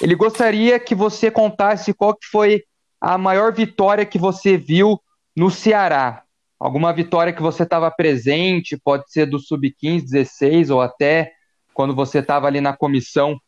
[0.00, 2.64] ele gostaria que você contasse qual que foi
[3.00, 5.00] a maior vitória que você viu
[5.36, 6.24] no Ceará
[6.64, 11.34] alguma vitória que você estava presente, pode ser do sub-15, 16 ou até
[11.74, 13.38] quando você estava ali na comissão?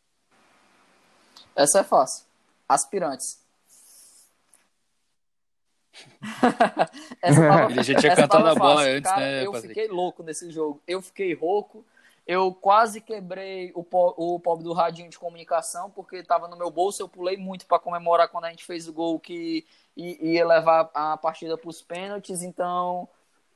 [1.54, 2.26] Essa é fácil.
[2.68, 3.40] Aspirantes.
[7.22, 9.46] essa tava, Ele já tinha cantado a bola antes, Cara, né?
[9.46, 9.74] Eu Patrick?
[9.74, 10.82] fiquei louco nesse jogo.
[10.86, 11.86] Eu fiquei rouco.
[12.26, 17.00] Eu quase quebrei o, o pobre do radinho de comunicação, porque estava no meu bolso.
[17.00, 19.64] Eu pulei muito para comemorar quando a gente fez o gol que
[19.96, 22.42] ia levar a partida para os pênaltis.
[22.42, 23.08] Então,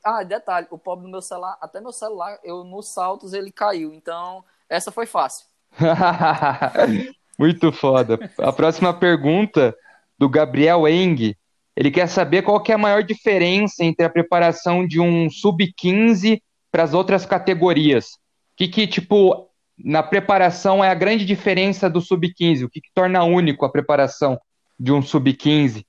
[0.03, 3.93] ah, detalhe, o pobre do meu celular, até meu celular, eu nos saltos ele caiu.
[3.93, 5.45] Então, essa foi fácil.
[7.37, 8.19] Muito foda.
[8.37, 9.75] A próxima pergunta
[10.17, 11.35] do Gabriel Eng.
[11.75, 16.41] Ele quer saber qual que é a maior diferença entre a preparação de um sub-15
[16.71, 18.20] para as outras categorias.
[18.55, 22.65] Que, que, tipo, na preparação é a grande diferença do sub-15?
[22.65, 24.39] O que, que torna único a preparação
[24.79, 25.85] de um sub-15?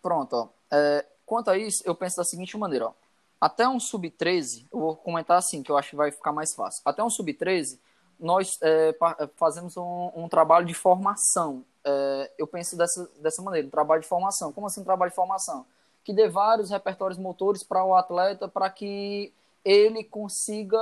[0.00, 0.48] Pronto, ó.
[0.72, 2.92] É, quanto a isso, eu penso da seguinte maneira, ó.
[3.40, 6.80] Até um sub-13, eu vou comentar assim, que eu acho que vai ficar mais fácil.
[6.84, 7.78] Até um sub-13,
[8.18, 11.64] nós é, é, fazemos um, um, trabalho de formação.
[11.84, 14.52] É, eu penso dessa, dessa maneira, um trabalho de formação.
[14.52, 15.66] Como assim um trabalho de formação?
[16.02, 19.32] Que dê vários repertórios motores para o atleta, para que
[19.64, 20.78] ele consiga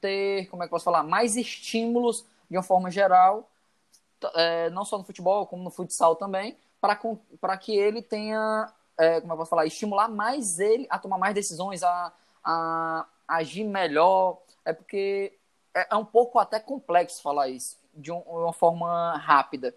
[0.00, 3.48] ter, como é que posso falar, mais estímulos de uma forma geral,
[4.34, 9.32] é, não só no futebol, como no futsal também, para que ele tenha, é, como
[9.32, 12.12] eu posso falar, estimular mais ele a tomar mais decisões, a,
[12.44, 14.38] a, agir melhor.
[14.64, 15.38] É porque
[15.74, 19.74] é, é, um pouco até complexo falar isso de um, uma forma rápida.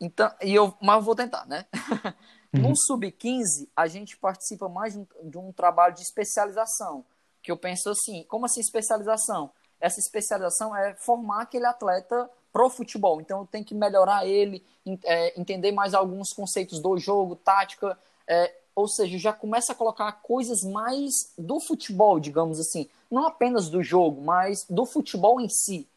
[0.00, 1.66] Então, e eu, mas eu vou tentar, né?
[2.52, 2.62] Uhum.
[2.62, 7.04] No sub-15, a gente participa mais de um, de um trabalho de especialização.
[7.42, 9.50] Que eu penso assim, como assim especialização?
[9.80, 13.20] Essa especialização é formar aquele atleta pro futebol.
[13.20, 14.64] Então tem que melhorar ele,
[15.04, 20.10] é, entender mais alguns conceitos do jogo, tática, é, ou seja, já começa a colocar
[20.12, 25.88] coisas mais do futebol, digamos assim, não apenas do jogo, mas do futebol em si.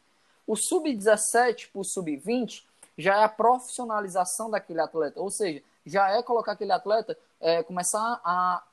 [0.46, 2.64] O sub-17 para o sub-20
[2.98, 8.22] já é a profissionalização daquele atleta, ou seja, já é colocar aquele atleta, é, começar
[8.24, 8.64] a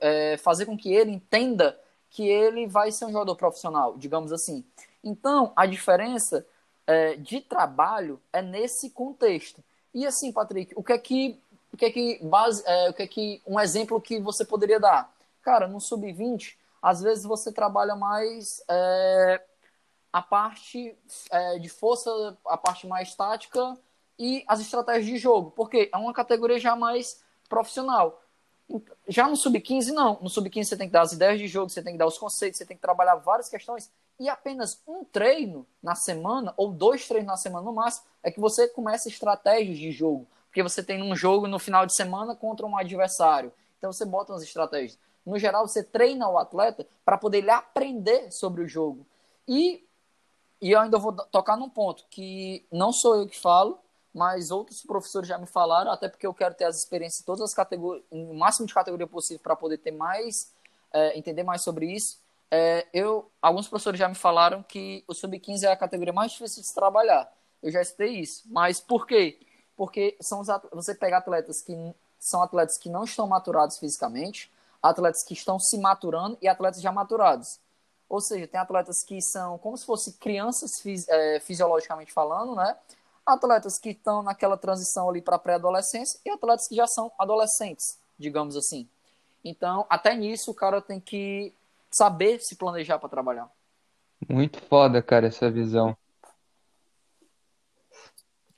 [0.00, 1.78] é, fazer com que ele entenda
[2.10, 4.64] que ele vai ser um jogador profissional, digamos assim.
[5.02, 6.46] Então, a diferença
[6.86, 9.62] é, de trabalho é nesse contexto.
[9.94, 11.40] E assim, Patrick, o que é que,
[11.72, 14.80] o que é que base, é, o que é que um exemplo que você poderia
[14.80, 15.12] dar?
[15.42, 19.42] Cara, no sub-20, às vezes você trabalha mais é,
[20.12, 20.96] a parte
[21.30, 23.76] é, de força, a parte mais tática
[24.18, 28.22] e as estratégias de jogo, porque é uma categoria já mais profissional.
[29.08, 30.18] Já no sub-15, não.
[30.20, 32.18] No sub-15 você tem que dar as ideias de jogo, você tem que dar os
[32.18, 33.90] conceitos, você tem que trabalhar várias questões.
[34.20, 38.40] E apenas um treino na semana, ou dois treinos na semana no máximo, é que
[38.40, 40.26] você começa estratégias de jogo.
[40.46, 43.52] Porque você tem um jogo no final de semana contra um adversário.
[43.78, 44.98] Então você bota umas estratégias.
[45.24, 49.06] No geral, você treina o atleta para poder ele aprender sobre o jogo.
[49.46, 49.84] E,
[50.60, 53.78] e eu ainda vou tocar num ponto que não sou eu que falo,
[54.14, 57.42] mas outros professores já me falaram, até porque eu quero ter as experiências em todas
[57.42, 60.52] as categorias, o máximo de categoria possível para poder ter mais,
[60.92, 62.18] é, entender mais sobre isso.
[62.50, 66.62] É, eu, alguns professores já me falaram que o sub-15 é a categoria mais difícil
[66.62, 67.30] de se trabalhar.
[67.62, 69.38] Eu já estudei isso, mas por quê?
[69.76, 70.42] Porque são
[70.72, 71.74] você pega atletas que
[72.18, 74.50] são atletas que não estão maturados fisicamente,
[74.82, 77.60] atletas que estão se maturando e atletas já maturados.
[78.08, 80.70] Ou seja, tem atletas que são como se fossem crianças
[81.08, 82.76] é, fisiologicamente falando, né?
[83.28, 88.56] Atletas que estão naquela transição ali para pré-adolescência e atletas que já são adolescentes, digamos
[88.56, 88.88] assim.
[89.44, 91.52] Então, até nisso, o cara tem que
[91.90, 93.48] saber se planejar para trabalhar.
[94.28, 95.96] Muito foda, cara, essa visão.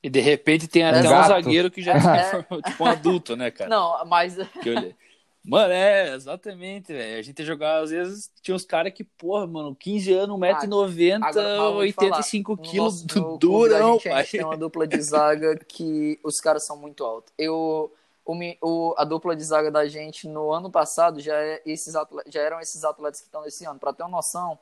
[0.03, 3.69] E de repente tem até um zagueiro que já é tipo um adulto, né, cara?
[3.69, 4.37] Não, mas.
[4.63, 4.95] Que eu,
[5.43, 7.19] Mano, é, exatamente, velho.
[7.19, 11.21] A gente ia jogar, às vezes, tinha uns caras que, porra, mano, 15 anos, 1,90m,
[11.23, 13.03] ah, 85 quilos,
[13.39, 14.13] durão, pai.
[14.13, 17.33] A gente tem uma dupla de zaga que os caras são muito altos.
[17.39, 17.91] Eu,
[18.25, 22.33] o, o, a dupla de zaga da gente no ano passado já, é esses atletas,
[22.33, 23.79] já eram esses atletas que estão nesse ano.
[23.79, 24.59] Pra ter uma noção,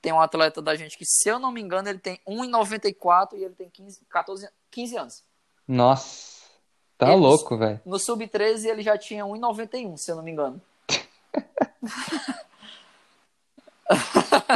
[0.00, 3.44] tem um atleta da gente que, se eu não me engano, ele tem 1,94 e
[3.44, 5.24] ele tem 15, 14, 15 anos.
[5.68, 6.35] Nossa.
[6.98, 7.80] Tá ele, louco, velho.
[7.84, 10.60] No Sub-13 ele já tinha 1,91, se eu não me engano.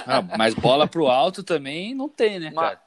[0.07, 2.80] ah, mas bola pro alto também não tem, né, cara?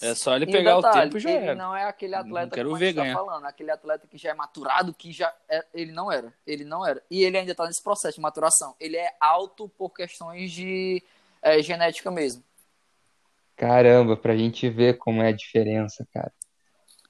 [0.00, 1.54] É só ele pegar detalhe, o tempo e já ele era.
[1.54, 3.14] não é aquele atleta quero que ver tá ganhar.
[3.14, 6.86] falando, aquele atleta que já é maturado, que já é, ele não era, ele não
[6.86, 7.02] era.
[7.10, 8.74] E ele ainda tá nesse processo de maturação.
[8.78, 11.02] Ele é alto por questões de
[11.40, 12.44] é, genética mesmo.
[13.56, 16.30] Caramba, pra gente ver como é a diferença, cara.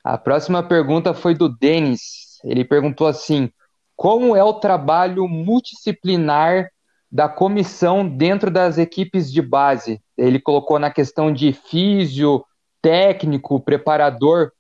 [0.07, 2.39] A próxima pergunta foi do Denis.
[2.45, 3.51] Ele perguntou assim:
[3.97, 6.71] como é o trabalho multidisciplinar
[7.11, 10.01] da comissão dentro das equipes de base?
[10.17, 12.45] Ele colocou na questão de físio,
[12.81, 14.53] técnico, preparador.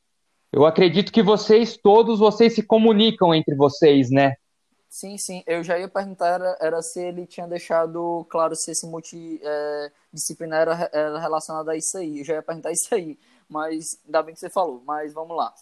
[0.52, 4.34] Eu acredito que vocês todos vocês se comunicam entre vocês, né?
[4.88, 5.44] Sim, sim.
[5.46, 10.62] Eu já ia perguntar era, era se ele tinha deixado claro se esse multidisciplinar é,
[10.62, 12.18] era, era relacionado a isso aí.
[12.18, 13.16] Eu já ia perguntar isso aí
[13.48, 14.82] mas ainda bem que você falou.
[14.84, 15.54] Mas vamos lá.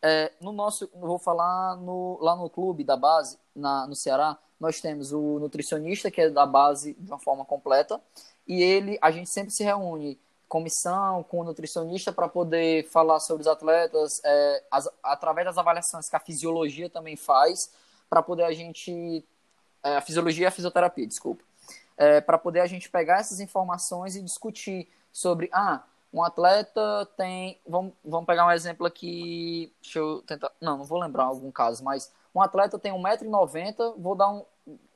[0.00, 4.80] É, no nosso, vou falar no, lá no clube da base, na, no Ceará, nós
[4.80, 8.00] temos o nutricionista, que é da base de uma forma completa,
[8.46, 10.18] e ele, a gente sempre se reúne,
[10.48, 16.08] comissão, com o nutricionista, para poder falar sobre os atletas, é, as, através das avaliações
[16.08, 17.72] que a fisiologia também faz,
[18.10, 19.24] para poder a gente.
[19.82, 21.42] É, a fisiologia e a fisioterapia, desculpa.
[21.96, 25.82] É, para poder a gente pegar essas informações e discutir sobre, ah,
[26.12, 27.58] um atleta tem.
[27.66, 29.72] Vamos, vamos pegar um exemplo aqui.
[29.80, 30.52] Deixa eu tentar.
[30.60, 33.94] Não, não vou lembrar algum caso, mas um atleta tem 1,90m.
[33.96, 34.44] Vou dar um,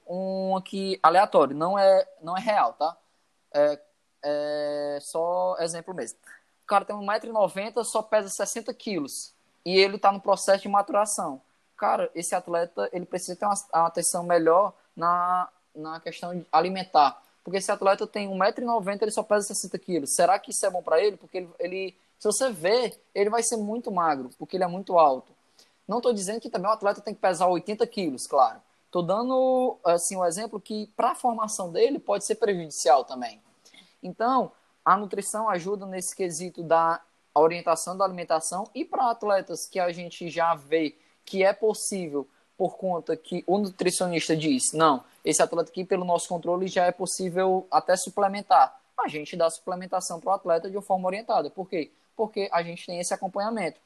[0.07, 2.97] um aqui aleatório, não é, não é real, tá?
[3.53, 3.81] É,
[4.23, 6.19] é só exemplo mesmo.
[6.65, 9.35] O cara tem 1,90m, só pesa 60 quilos.
[9.65, 11.41] E ele está no processo de maturação.
[11.77, 17.59] Cara, esse atleta ele precisa ter uma, uma atenção melhor na, na questão alimentar porque
[17.59, 20.15] esse atleta tem 1,90m, ele só pesa 60 quilos.
[20.17, 21.17] Será que isso é bom para ele?
[21.17, 24.99] Porque ele, ele, se você ver, ele vai ser muito magro, porque ele é muito
[24.99, 25.33] alto.
[25.87, 28.61] Não estou dizendo que também o atleta tem que pesar 80 quilos, claro.
[28.87, 33.41] Estou dando assim, um exemplo que para a formação dele pode ser prejudicial também.
[34.03, 34.51] Então,
[34.85, 37.01] a nutrição ajuda nesse quesito da
[37.33, 42.77] orientação da alimentação e para atletas que a gente já vê que é possível por
[42.77, 47.67] conta que o nutricionista diz, não, esse atleta aqui, pelo nosso controle, já é possível
[47.69, 48.79] até suplementar.
[48.97, 51.51] A gente dá suplementação para o atleta de uma forma orientada.
[51.51, 51.91] Por quê?
[52.17, 53.81] Porque a gente tem esse acompanhamento.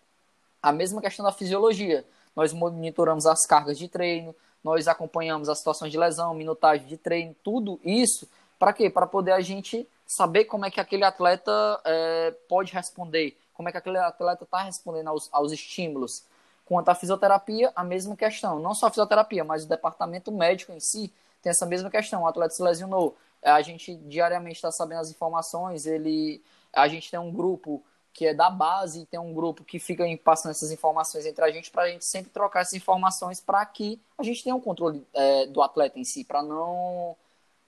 [0.62, 2.04] A mesma questão da fisiologia.
[2.36, 7.34] Nós monitoramos as cargas de treino, nós acompanhamos as situações de lesão, minutagem de treino,
[7.42, 8.28] tudo isso.
[8.58, 8.90] Para quê?
[8.90, 13.72] Para poder a gente saber como é que aquele atleta é, pode responder, como é
[13.72, 16.22] que aquele atleta está respondendo aos, aos estímulos.
[16.66, 18.60] Quanto à fisioterapia, a mesma questão.
[18.60, 21.10] Não só a fisioterapia, mas o departamento médico em si
[21.42, 22.22] tem essa mesma questão.
[22.22, 23.16] O atleta se lesionou.
[23.42, 25.86] A gente diariamente está sabendo as informações.
[25.86, 27.82] Ele, a gente tem um grupo
[28.12, 31.70] que é da base, tem um grupo que fica passando essas informações entre a gente
[31.70, 35.46] para a gente sempre trocar essas informações para que a gente tenha um controle é,
[35.46, 37.16] do atleta em si, para não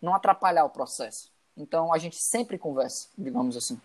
[0.00, 1.30] não atrapalhar o processo.
[1.56, 3.80] Então a gente sempre conversa, digamos assim.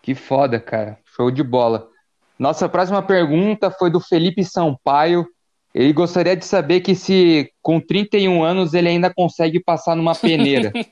[0.00, 0.98] Que foda, cara.
[1.04, 1.90] Show de bola.
[2.38, 5.26] Nossa próxima pergunta foi do Felipe Sampaio.
[5.74, 10.70] Ele gostaria de saber que se com 31 anos ele ainda consegue passar numa peneira.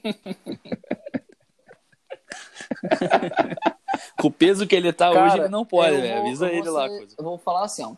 [4.18, 6.88] Com o peso que ele tá Cara, hoje, ele não pode, vou- Avisa ele lá.
[6.88, 7.14] ser- Coisa.
[7.18, 7.94] Eu vou falar assim, ó.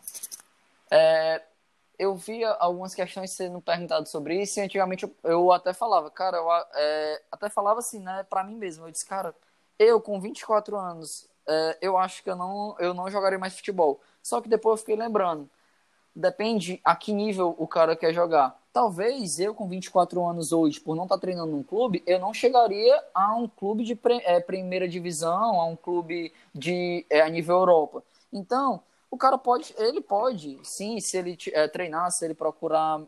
[0.91, 1.41] É,
[1.97, 6.37] eu via algumas questões sendo perguntadas sobre isso e antigamente eu, eu até falava, cara,
[6.37, 8.85] eu é, até falava assim, né, pra mim mesmo.
[8.87, 9.33] Eu disse, cara,
[9.77, 14.01] eu com 24 anos, é, eu acho que eu não, eu não jogaria mais futebol.
[14.21, 15.49] Só que depois eu fiquei lembrando,
[16.15, 18.59] depende a que nível o cara quer jogar.
[18.71, 23.03] Talvez eu com 24 anos hoje, por não estar treinando num clube, eu não chegaria
[23.13, 27.57] a um clube de pre- é, primeira divisão, a um clube de é, a nível
[27.57, 28.03] Europa.
[28.31, 33.01] Então, o cara pode, ele pode, sim, se ele é, treinar, se ele procurar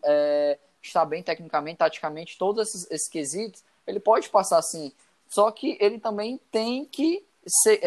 [0.82, 4.92] estar bem tecnicamente, taticamente, todos esses, esses quesitos, ele pode passar sim.
[5.28, 7.82] Só que ele também tem que ser,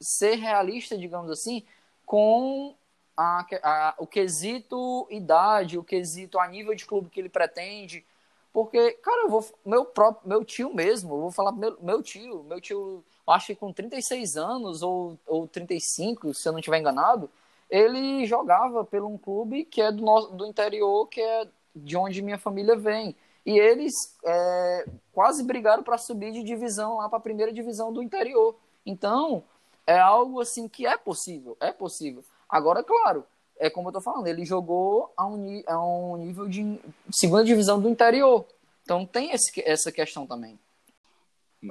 [0.00, 1.62] ser realista, digamos assim,
[2.04, 2.74] com
[3.16, 8.04] a, a, o quesito idade, o quesito a nível de clube que ele pretende.
[8.52, 9.44] Porque, cara, eu vou.
[9.64, 13.72] Meu próprio, meu tio mesmo, vou falar meu, meu tio, meu tio, acho que com
[13.72, 17.30] 36 anos ou, ou 35, se eu não estiver enganado,
[17.70, 22.22] ele jogava pelo um clube que é do, nosso, do interior, que é de onde
[22.22, 23.14] minha família vem.
[23.44, 23.92] E eles
[24.24, 28.56] é, quase brigaram para subir de divisão lá para a primeira divisão do interior.
[28.84, 29.44] Então,
[29.86, 32.24] é algo assim que é possível, é possível.
[32.48, 33.24] Agora, claro,
[33.58, 36.78] é como eu tô falando, ele jogou a um, a um nível de
[37.10, 38.46] segunda divisão do interior.
[38.82, 40.58] Então tem esse, essa questão também.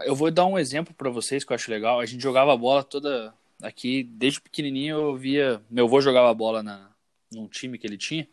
[0.03, 1.99] Eu vou dar um exemplo para vocês que eu acho legal.
[1.99, 5.61] A gente jogava bola toda aqui, desde pequenininho eu via.
[5.69, 6.89] Meu avô jogava bola na,
[7.31, 8.27] num time que ele tinha.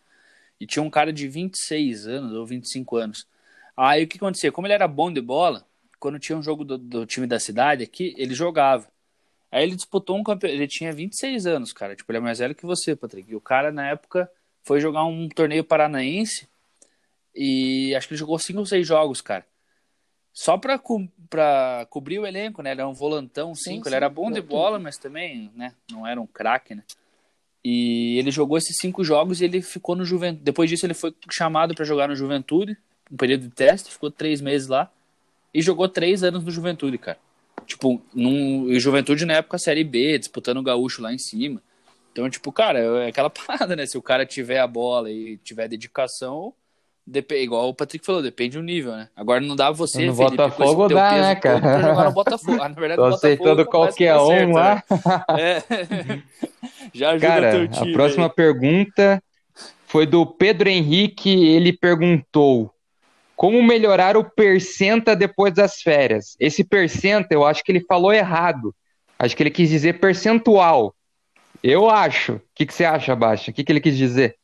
[0.59, 3.27] E tinha um cara de 26 anos ou 25 anos.
[3.77, 4.53] Aí o que acontecia?
[4.53, 5.67] Como ele era bom de bola,
[5.99, 8.91] quando tinha um jogo do, do time da cidade aqui, ele jogava.
[9.53, 10.59] Aí ele disputou um campeonato.
[10.59, 11.95] Ele tinha 26 anos, cara.
[11.95, 13.31] Tipo, ele é mais velho que você, Patrick.
[13.31, 14.29] E o cara, na época,
[14.63, 16.49] foi jogar um torneio paranaense.
[17.37, 19.45] E acho que ele jogou 5 ou 6 jogos, cara.
[20.33, 22.71] Só pra, co pra cobrir o elenco, né?
[22.71, 23.87] Ele era um volantão 5.
[23.87, 25.75] Ele era bom de bola, mas também, né?
[25.91, 26.83] Não era um craque, né?
[27.63, 30.43] E ele jogou esses cinco jogos e ele ficou no Juventude.
[30.43, 32.77] Depois disso, ele foi chamado para jogar no Juventude,
[33.11, 34.91] um período de teste, ficou três meses lá.
[35.55, 37.19] E jogou três anos no Juventude, cara.
[37.73, 41.63] Tipo, num Juventude na época Série B, disputando o Gaúcho lá em cima.
[42.13, 43.87] Então, tipo, cara, é aquela parada, né?
[43.87, 46.53] Se o cara tiver a bola e tiver dedicação,
[47.07, 49.09] dep igual o Patrick falou, depende do nível, né?
[49.17, 51.81] Agora não dá você, No Felipe, Botafogo dá, peso né, cara?
[51.81, 52.63] jogar no Botafogo.
[52.63, 54.75] Ah, na verdade, Tô Botafogo aceitando qualquer um certo, lá.
[55.31, 55.41] né?
[55.41, 56.23] É.
[56.93, 57.91] Já ajuda Cara, teu time.
[57.91, 58.33] a próxima aí.
[58.33, 59.23] pergunta
[59.87, 61.31] foi do Pedro Henrique.
[61.31, 62.72] Ele perguntou:
[63.37, 66.37] Como melhorar o percenta depois das férias?
[66.39, 68.75] Esse percenta, eu acho que ele falou errado.
[69.19, 70.95] Acho que ele quis dizer percentual.
[71.63, 72.35] Eu acho.
[72.35, 73.51] O que, que você acha, Baixa?
[73.51, 74.37] O que, que ele quis dizer?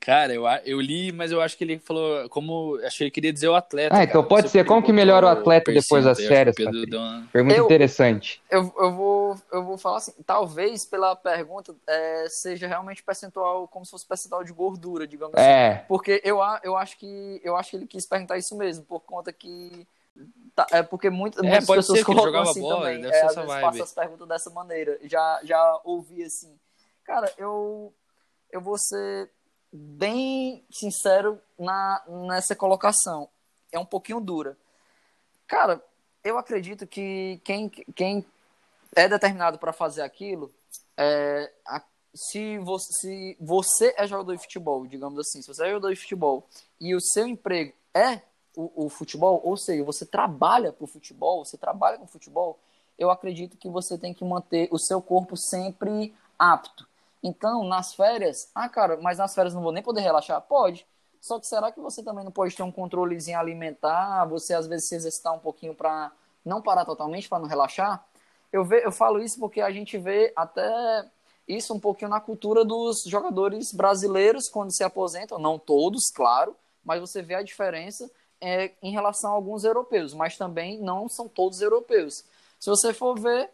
[0.00, 2.76] Cara, eu, eu li, mas eu acho que ele falou como.
[2.84, 3.94] Acho que ele queria dizer o atleta.
[3.94, 4.28] Ah, então cara.
[4.28, 4.64] pode Você ser.
[4.64, 8.42] Como que melhora o atleta depois das férias, uma- Pergunta Eu- interessante.
[8.50, 13.84] Eu, eu, vou, eu vou falar assim, talvez pela pergunta é, seja realmente percentual, como
[13.84, 15.44] se fosse percentual de gordura, digamos assim.
[15.46, 19.00] É, Porque eu, eu, acho que, eu acho que ele quis perguntar isso mesmo, por
[19.00, 19.86] conta que.
[20.56, 23.02] tá- é porque muita, muitas pessoas ser que ele colocam jogava assim bola, também.
[23.02, 24.98] deve É, às vezes passa as perguntas dessa maneira.
[25.04, 26.58] Já, já ouvi assim.
[27.04, 27.92] Cara, eu,
[28.50, 29.28] eu vou ser
[29.72, 33.28] bem sincero na, nessa colocação.
[33.72, 34.56] É um pouquinho dura.
[35.46, 35.82] Cara,
[36.22, 38.24] eu acredito que quem, quem
[38.94, 40.52] é determinado para fazer aquilo,
[40.96, 41.82] é, a-
[42.14, 46.00] se, você, se você é jogador de futebol, digamos assim, se você é jogador de
[46.00, 46.46] futebol
[46.80, 48.20] e o seu emprego é
[48.56, 52.58] o, o futebol, ou seja, você trabalha para o futebol, você trabalha com futebol,
[52.98, 56.88] eu acredito que você tem que manter o seu corpo sempre apto.
[57.22, 60.40] Então, nas férias, ah, cara, mas nas férias não vou nem poder relaxar?
[60.42, 60.86] Pode.
[61.20, 64.24] Só que será que você também não pode ter um controlezinho alimentar?
[64.26, 66.10] Você às vezes se exercitar um pouquinho para
[66.44, 68.02] não parar totalmente, para não relaxar?
[68.50, 71.04] Eu, ve, eu falo isso porque a gente vê até
[71.46, 77.00] isso um pouquinho na cultura dos jogadores brasileiros quando se aposentam, não todos, claro, mas
[77.00, 78.10] você vê a diferença
[78.40, 82.24] é, em relação a alguns europeus, mas também não são todos europeus.
[82.58, 83.50] Se você for ver,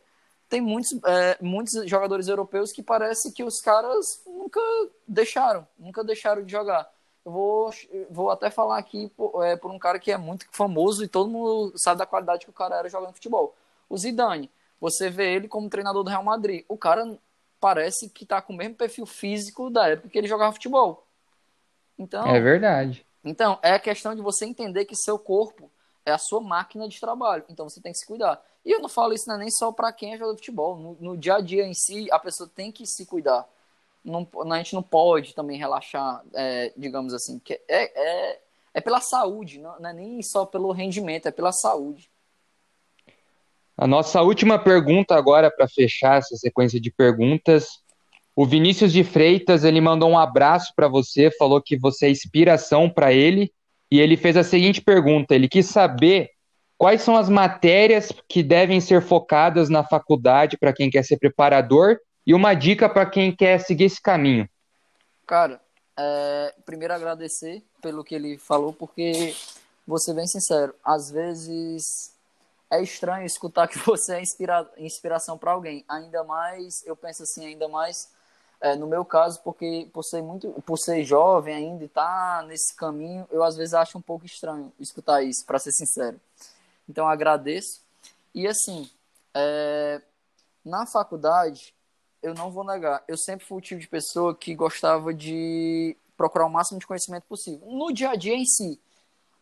[0.48, 4.60] tem muitos, é, muitos jogadores europeus que parece que os caras nunca
[5.06, 6.88] deixaram, nunca deixaram de jogar.
[7.24, 7.70] Eu vou,
[8.08, 11.30] vou até falar aqui por, é, por um cara que é muito famoso e todo
[11.30, 13.54] mundo sabe da qualidade que o cara era jogando futebol.
[13.88, 14.50] O Zidane.
[14.80, 16.64] Você vê ele como treinador do Real Madrid.
[16.68, 17.18] O cara
[17.58, 21.04] parece que tá com o mesmo perfil físico da época que ele jogava futebol.
[21.98, 23.04] Então, é verdade.
[23.24, 25.70] então, é a questão de você entender que seu corpo
[26.06, 27.44] é a sua máquina de trabalho.
[27.50, 28.40] Então você tem que se cuidar.
[28.64, 30.76] E eu não falo isso não é nem só para quem é jogador de futebol.
[30.76, 33.46] No, no, dia a dia em si, a pessoa tem que se cuidar.
[34.04, 37.40] Não, a gente não pode também relaxar, é, digamos assim.
[37.40, 38.40] Que é, é,
[38.74, 42.08] é pela saúde, não, não é nem só pelo rendimento, é pela saúde.
[43.76, 47.80] A nossa última pergunta agora para fechar essa sequência de perguntas.
[48.34, 52.88] O Vinícius de Freitas, ele mandou um abraço para você, falou que você é inspiração
[52.88, 53.52] para ele,
[53.96, 56.30] e ele fez a seguinte pergunta, ele quis saber
[56.76, 61.98] quais são as matérias que devem ser focadas na faculdade para quem quer ser preparador
[62.26, 64.46] e uma dica para quem quer seguir esse caminho.
[65.26, 65.58] Cara,
[65.98, 69.34] é, primeiro agradecer pelo que ele falou, porque
[69.86, 72.12] vou ser bem sincero, às vezes
[72.70, 75.86] é estranho escutar que você é inspira inspiração para alguém.
[75.88, 78.10] Ainda mais, eu penso assim, ainda mais
[78.60, 82.74] é, no meu caso, porque por ser muito, por ser jovem ainda e tá nesse
[82.74, 86.20] caminho, eu às vezes acho um pouco estranho escutar isso, para ser sincero.
[86.88, 87.82] Então agradeço.
[88.34, 88.88] E assim,
[89.34, 90.00] é,
[90.64, 91.74] na faculdade,
[92.22, 96.46] eu não vou negar, eu sempre fui o tipo de pessoa que gostava de procurar
[96.46, 97.66] o máximo de conhecimento possível.
[97.70, 98.80] No dia a dia em si,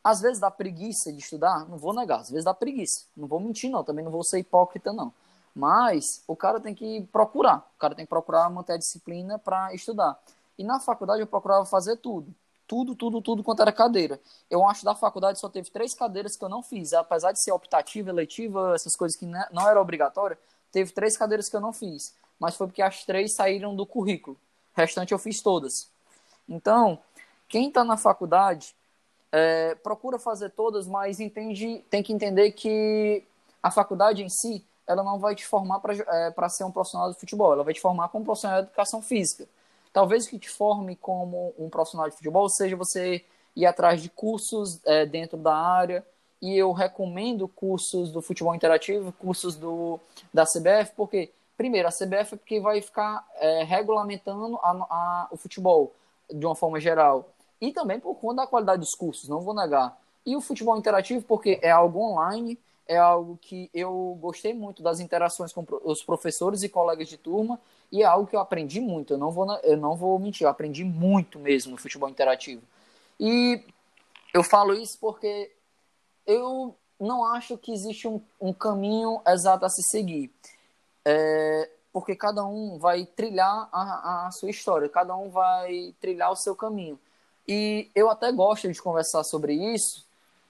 [0.02, 3.06] às vezes dá preguiça de estudar, não vou negar, às vezes dá preguiça.
[3.16, 5.12] Não vou mentir, não, também não vou ser hipócrita, não.
[5.54, 9.72] Mas o cara tem que procurar, o cara tem que procurar manter a disciplina para
[9.72, 10.18] estudar.
[10.58, 12.34] E na faculdade eu procurava fazer tudo.
[12.66, 14.18] Tudo, tudo, tudo quanto era cadeira.
[14.50, 16.92] Eu acho que da faculdade só teve três cadeiras que eu não fiz.
[16.92, 20.38] Apesar de ser optativa, eletiva, essas coisas que não era obrigatória,
[20.72, 22.14] teve três cadeiras que eu não fiz.
[22.38, 24.36] Mas foi porque as três saíram do currículo.
[24.74, 25.88] O restante eu fiz todas.
[26.48, 26.98] Então,
[27.48, 28.74] quem está na faculdade
[29.30, 33.22] é, procura fazer todas, mas entende, tem que entender que
[33.62, 37.18] a faculdade em si, ela não vai te formar para é, ser um profissional de
[37.18, 39.46] futebol, ela vai te formar como profissional de educação física.
[39.92, 43.24] Talvez o que te forme como um profissional de futebol seja você
[43.54, 46.04] ir atrás de cursos é, dentro da área,
[46.42, 49.98] e eu recomendo cursos do futebol interativo, cursos do,
[50.32, 55.38] da CBF, porque, primeiro, a CBF é porque vai ficar é, regulamentando a, a, o
[55.38, 55.94] futebol
[56.30, 57.30] de uma forma geral
[57.60, 59.96] e também por conta da qualidade dos cursos, não vou negar.
[60.26, 65.00] E o futebol interativo, porque é algo online, é algo que eu gostei muito das
[65.00, 67.60] interações com os professores e colegas de turma,
[67.90, 70.50] e é algo que eu aprendi muito, eu não vou, eu não vou mentir, eu
[70.50, 72.62] aprendi muito mesmo no futebol interativo.
[73.18, 73.62] E
[74.32, 75.52] eu falo isso porque
[76.26, 80.30] eu não acho que existe um, um caminho exato a se seguir.
[81.04, 86.36] É, porque cada um vai trilhar a, a sua história, cada um vai trilhar o
[86.36, 86.98] seu caminho.
[87.46, 90.04] E eu até gosto de conversar sobre isso.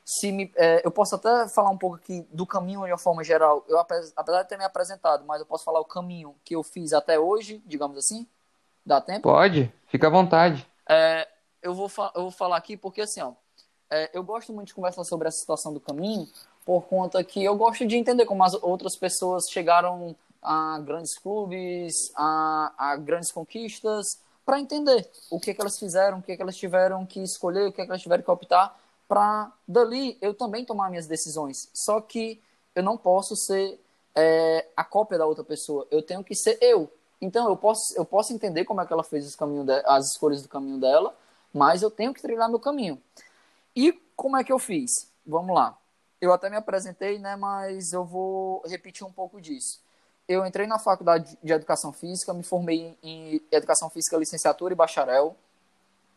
[0.05, 3.24] Se me, é, eu posso até falar um pouco aqui do caminho de uma forma
[3.24, 3.64] geral.
[3.66, 6.92] Eu, apesar de ter me apresentado, mas eu posso falar o caminho que eu fiz
[6.92, 8.26] até hoje, digamos assim?
[8.84, 9.22] Dá tempo?
[9.22, 10.66] Pode, fica à vontade.
[10.86, 11.26] É,
[11.62, 13.32] eu, vou eu vou falar aqui porque, assim, ó,
[13.90, 16.28] é, eu gosto muito de conversar sobre essa situação do caminho,
[16.64, 21.94] por conta que eu gosto de entender como as outras pessoas chegaram a grandes clubes,
[22.14, 24.05] a, a grandes conquistas,
[24.44, 27.72] para entender o que, que elas fizeram, o que, que elas tiveram que escolher, o
[27.72, 28.78] que, que elas tiveram que optar,
[29.09, 31.68] para dali eu também tomar minhas decisões.
[31.72, 32.40] Só que
[32.74, 33.80] eu não posso ser
[34.14, 36.90] é, a cópia da outra pessoa, eu tenho que ser eu.
[37.20, 40.12] Então eu posso, eu posso entender como é que ela fez os caminho de, as
[40.12, 41.14] escolhas do caminho dela,
[41.52, 43.00] mas eu tenho que trilhar meu caminho.
[43.74, 45.11] E como é que eu fiz?
[45.26, 45.78] Vamos lá.
[46.20, 49.84] Eu até me apresentei, né, mas eu vou repetir um pouco disso
[50.26, 55.36] eu entrei na faculdade de educação física, me formei em educação física, licenciatura e bacharel.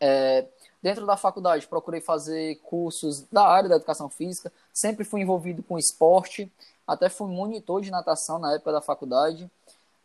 [0.00, 0.46] É,
[0.82, 5.78] dentro da faculdade, procurei fazer cursos da área da educação física, sempre fui envolvido com
[5.78, 6.50] esporte,
[6.86, 9.50] até fui monitor de natação na época da faculdade.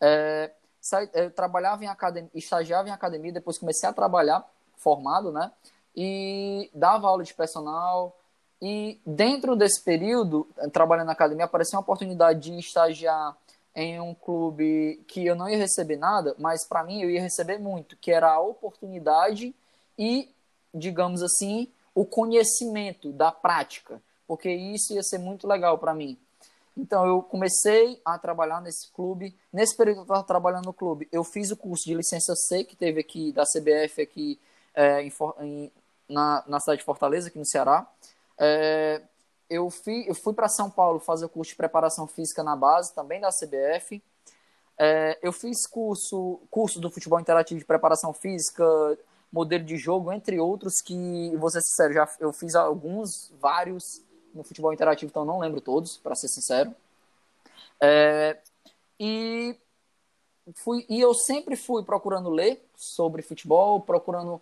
[0.02, 0.52] É,
[0.82, 4.46] saí, eu trabalhava em academia, estagiava em academia, depois comecei a trabalhar
[4.78, 5.52] formado, né?
[5.96, 8.18] E dava aula de personal.
[8.62, 13.36] E dentro desse período, trabalhando na academia, apareceu uma oportunidade de estagiar
[13.76, 17.58] em um clube que eu não ia receber nada, mas para mim eu ia receber
[17.58, 19.54] muito, que era a oportunidade
[19.98, 20.33] e,
[20.74, 26.18] digamos assim, o conhecimento da prática, porque isso ia ser muito legal para mim.
[26.76, 29.36] Então eu comecei a trabalhar nesse clube.
[29.52, 32.64] Nesse período que eu estava trabalhando no clube, eu fiz o curso de licença C
[32.64, 34.40] que teve aqui da CBF aqui
[34.74, 35.72] é, em, em,
[36.10, 37.88] na, na cidade de Fortaleza, aqui no Ceará.
[38.40, 39.02] É,
[39.50, 42.94] eu fui, eu fui para São Paulo fazer o curso de preparação física na base,
[42.94, 44.02] também da CBF.
[44.78, 48.66] É, eu fiz curso, curso do futebol interativo de preparação física,
[49.34, 54.00] modelo de jogo, entre outros, que, vou ser sincero, já, eu fiz alguns, vários
[54.32, 56.74] no futebol interativo, então não lembro todos, para ser sincero.
[57.82, 58.38] É,
[59.00, 59.58] e,
[60.56, 64.40] fui, e eu sempre fui procurando ler sobre futebol, procurando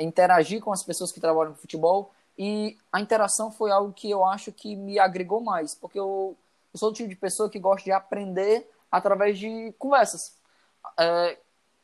[0.00, 4.24] interagir com as pessoas que trabalham com futebol, E a interação foi algo que eu
[4.24, 6.36] acho que me agregou mais, porque eu,
[6.72, 10.36] eu sou o tipo de pessoa que gosta de aprender através de conversas.
[10.98, 11.38] É,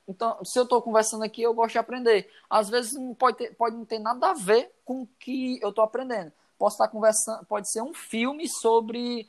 [0.08, 2.28] então, se eu estou conversando aqui, eu gosto de aprender.
[2.50, 5.70] Às vezes não pode, ter, pode não ter nada a ver com o que eu
[5.70, 6.32] estou aprendendo.
[6.58, 9.28] Posso estar conversando, pode ser um filme sobre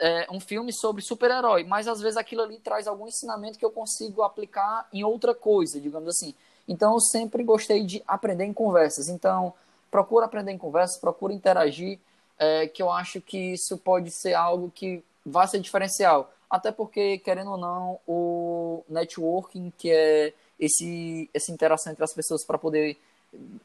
[0.00, 3.70] é, um filme sobre super-herói, mas às vezes aquilo ali traz algum ensinamento que eu
[3.70, 6.34] consigo aplicar em outra coisa, digamos assim.
[6.66, 9.08] Então, eu sempre gostei de aprender em conversas.
[9.08, 9.54] Então,
[9.90, 11.98] procura aprender em conversas, procura interagir,
[12.38, 16.30] é, que eu acho que isso pode ser algo que vai ser diferencial.
[16.50, 22.44] Até porque, querendo ou não, o networking, que é esse, essa interação entre as pessoas
[22.44, 22.96] para poder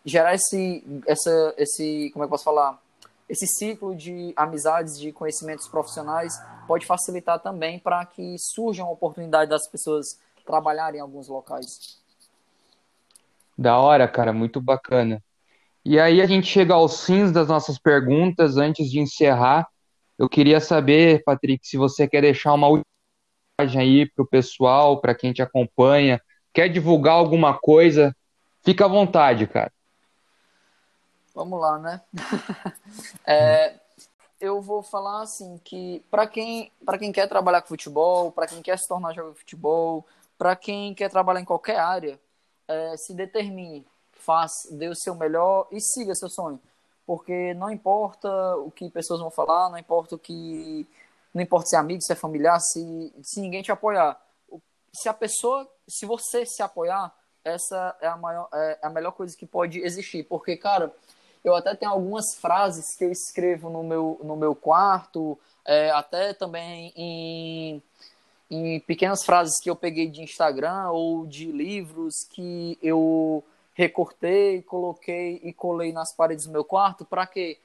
[0.06, 2.80] gerar esse, essa, esse, como é que posso falar?
[3.30, 6.34] Esse ciclo de amizades, de conhecimentos profissionais,
[6.68, 12.02] pode facilitar também para que surjam oportunidades das pessoas trabalharem em alguns locais.
[13.58, 15.24] Da hora, cara, muito bacana.
[15.86, 18.58] E aí a gente chega aos fins das nossas perguntas.
[18.58, 19.68] Antes de encerrar,
[20.18, 22.82] eu queria saber, Patrick, se você quer deixar uma
[23.60, 26.22] mensagem aí para o pessoal, para quem te acompanha,
[26.54, 28.16] quer divulgar alguma coisa,
[28.64, 29.72] fica à vontade, cara.
[31.34, 32.02] Vamos lá, né?
[33.26, 33.76] é,
[34.40, 38.62] eu vou falar assim que para quem para quem quer trabalhar com futebol, para quem
[38.62, 40.06] quer se tornar jogador de futebol,
[40.38, 42.20] para quem quer trabalhar em qualquer área,
[42.68, 46.60] é, se determine, faça, dê o seu melhor e siga seu sonho
[47.06, 50.88] porque não importa o que pessoas vão falar, não importa o que.
[51.34, 54.20] Não importa se é amigo, se é familiar, se, se ninguém te apoiar.
[54.94, 59.36] Se a pessoa, se você se apoiar, essa é a, maior, é a melhor coisa
[59.36, 60.24] que pode existir.
[60.24, 60.94] Porque, cara,
[61.44, 66.34] eu até tenho algumas frases que eu escrevo no meu, no meu quarto, é, até
[66.34, 67.84] também em,
[68.50, 73.44] em pequenas frases que eu peguei de Instagram ou de livros que eu
[73.74, 77.60] recortei, coloquei e colei nas paredes do meu quarto para que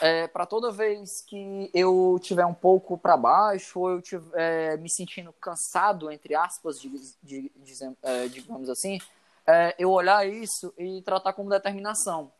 [0.00, 4.76] é, para toda vez que eu tiver um pouco para baixo ou eu tiver é,
[4.76, 6.88] me sentindo cansado entre aspas de,
[7.22, 8.98] de, de é, digamos assim
[9.46, 12.30] é, eu olhar isso e tratar como determinação.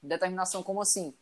[0.00, 1.12] Determinação como assim?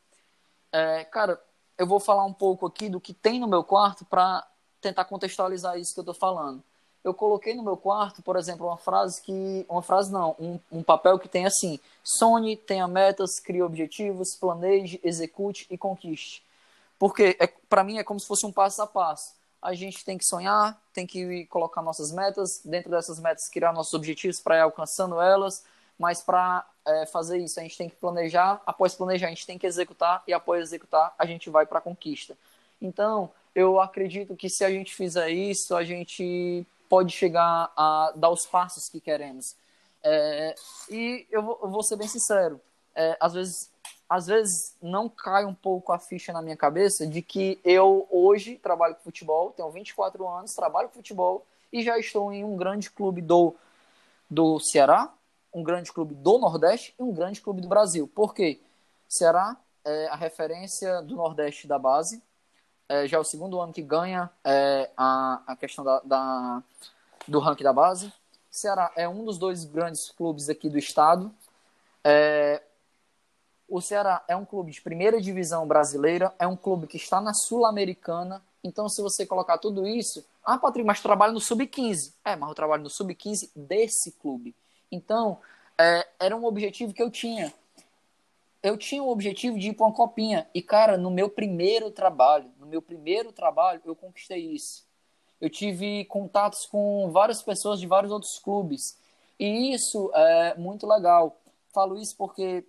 [0.71, 1.43] É, cara
[1.79, 4.47] eu vou falar um pouco aqui do que tem no meu quarto para
[4.83, 6.63] tentar contextualizar isso que eu estou falando
[7.03, 9.65] eu coloquei no meu quarto, por exemplo, uma frase que.
[9.69, 15.01] Uma frase não, um, um papel que tem assim: sonhe, tenha metas, crie objetivos, planeje,
[15.03, 16.43] execute e conquiste.
[16.99, 19.33] Porque é, para mim é como se fosse um passo a passo.
[19.63, 23.95] A gente tem que sonhar, tem que colocar nossas metas, dentro dessas metas criar nossos
[23.95, 25.65] objetivos para ir alcançando elas,
[25.99, 29.59] mas para é, fazer isso a gente tem que planejar, após planejar a gente tem
[29.59, 32.37] que executar e após executar a gente vai para a conquista.
[32.81, 38.31] Então, eu acredito que se a gente fizer isso, a gente pode chegar a dar
[38.31, 39.55] os passos que queremos.
[40.03, 40.55] É,
[40.91, 42.61] e eu vou, eu vou, ser bem sincero,
[42.95, 43.71] é, às vezes
[44.09, 48.57] às vezes não cai um pouco a ficha na minha cabeça de que eu hoje
[48.57, 52.91] trabalho com futebol, tenho 24 anos, trabalho com futebol e já estou em um grande
[52.91, 53.55] clube do,
[54.29, 55.15] do Ceará,
[55.55, 58.09] um grande clube do Nordeste e um grande clube do Brasil.
[58.09, 58.59] Por quê?
[59.09, 62.21] Ceará é a referência do Nordeste da base,
[62.91, 66.63] é, já é o segundo ano que ganha é, a, a questão da, da,
[67.27, 68.13] do ranking da base.
[68.51, 71.33] Ceará é um dos dois grandes clubes aqui do estado.
[72.03, 72.61] É,
[73.69, 77.33] o Ceará é um clube de primeira divisão brasileira, é um clube que está na
[77.33, 78.43] Sul-Americana.
[78.65, 82.13] Então, se você colocar tudo isso, ah, Patrick, mas trabalho no Sub-15.
[82.25, 84.53] É, mas eu trabalho no Sub-15 desse clube.
[84.91, 85.39] Então,
[85.79, 87.55] é, era um objetivo que eu tinha
[88.63, 90.47] eu tinha o objetivo de ir para uma copinha.
[90.55, 94.87] E, cara, no meu primeiro trabalho, meu primeiro trabalho, eu conquistei isso.
[95.41, 98.97] Eu tive contatos com várias pessoas de vários outros clubes.
[99.39, 101.37] E isso é muito legal.
[101.73, 102.65] Falo isso porque,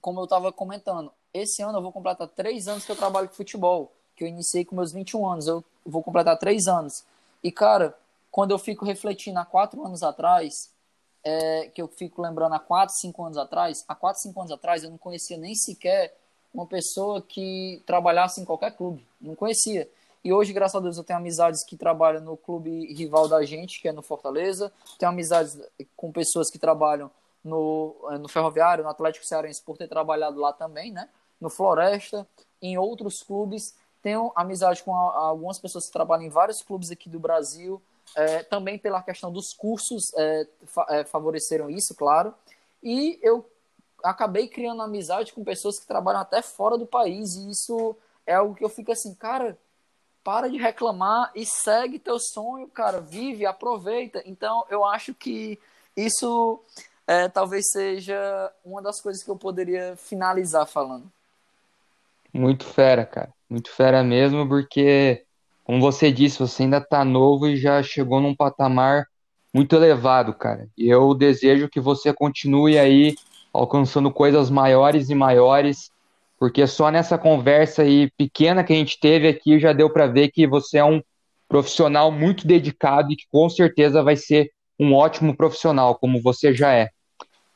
[0.00, 3.34] como eu estava comentando, esse ano eu vou completar três anos que eu trabalho com
[3.34, 3.92] futebol.
[4.16, 5.46] Que eu iniciei com meus 21 anos.
[5.46, 7.04] Eu vou completar três anos.
[7.42, 7.96] E, cara,
[8.30, 10.72] quando eu fico refletindo há quatro anos atrás,
[11.22, 14.82] é, que eu fico lembrando há 4, 5 anos atrás, há 4, 5 anos atrás
[14.82, 16.16] eu não conhecia nem sequer
[16.52, 19.88] uma pessoa que trabalhasse em qualquer clube, não conhecia.
[20.22, 23.80] E hoje, graças a Deus, eu tenho amizades que trabalham no clube rival da gente,
[23.80, 25.58] que é no Fortaleza, tenho amizades
[25.96, 27.10] com pessoas que trabalham
[27.42, 31.08] no, é, no Ferroviário, no Atlético Cearense, por ter trabalhado lá também, né?
[31.40, 32.26] No Floresta,
[32.60, 33.74] em outros clubes.
[34.02, 37.80] Tenho amizade com algumas pessoas que trabalham em vários clubes aqui do Brasil,
[38.14, 42.34] é, também pela questão dos cursos é, fa é, favoreceram isso, claro.
[42.82, 43.46] E eu
[44.02, 47.34] acabei criando amizade com pessoas que trabalham até fora do país.
[47.36, 47.96] E isso
[48.26, 49.58] é algo que eu fico assim, cara,
[50.22, 53.00] para de reclamar e segue teu sonho, cara.
[53.00, 54.22] Vive, aproveita.
[54.26, 55.58] Então, eu acho que
[55.96, 56.60] isso
[57.06, 61.10] é, talvez seja uma das coisas que eu poderia finalizar falando.
[62.32, 63.32] Muito fera, cara.
[63.48, 65.24] Muito fera mesmo, porque,
[65.64, 69.08] como você disse, você ainda tá novo e já chegou num patamar
[69.52, 70.68] muito elevado, cara.
[70.78, 73.16] E eu desejo que você continue aí
[73.52, 75.90] alcançando coisas maiores e maiores,
[76.38, 80.28] porque só nessa conversa aí pequena que a gente teve aqui já deu para ver
[80.28, 81.02] que você é um
[81.48, 86.72] profissional muito dedicado e que com certeza vai ser um ótimo profissional, como você já
[86.72, 86.88] é.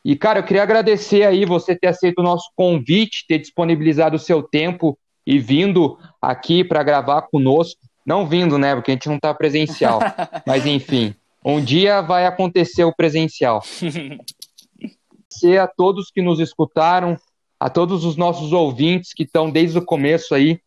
[0.05, 4.19] E, cara, eu queria agradecer aí você ter aceito o nosso convite, ter disponibilizado o
[4.19, 7.81] seu tempo e vindo aqui para gravar conosco.
[8.05, 8.75] Não vindo, né?
[8.75, 10.01] Porque a gente não está presencial.
[10.47, 13.62] Mas, enfim, um dia vai acontecer o presencial.
[15.35, 17.16] Agradecer a todos que nos escutaram,
[17.59, 20.61] a todos os nossos ouvintes que estão desde o começo aí.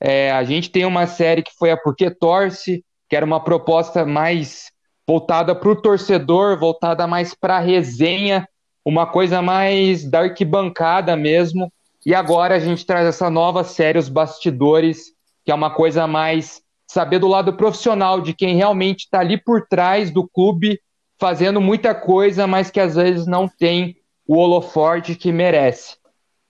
[0.00, 4.04] É, a gente tem uma série que foi a Porque Torce, que era uma proposta
[4.04, 4.70] mais
[5.06, 8.48] voltada para o torcedor, voltada mais para a resenha
[8.84, 11.72] uma coisa mais da arquibancada mesmo.
[12.04, 15.12] E agora a gente traz essa nova série, Os Bastidores,
[15.44, 19.66] que é uma coisa mais saber do lado profissional de quem realmente está ali por
[19.66, 20.78] trás do clube,
[21.18, 23.96] fazendo muita coisa, mas que às vezes não tem
[24.26, 25.96] o holoforte que merece.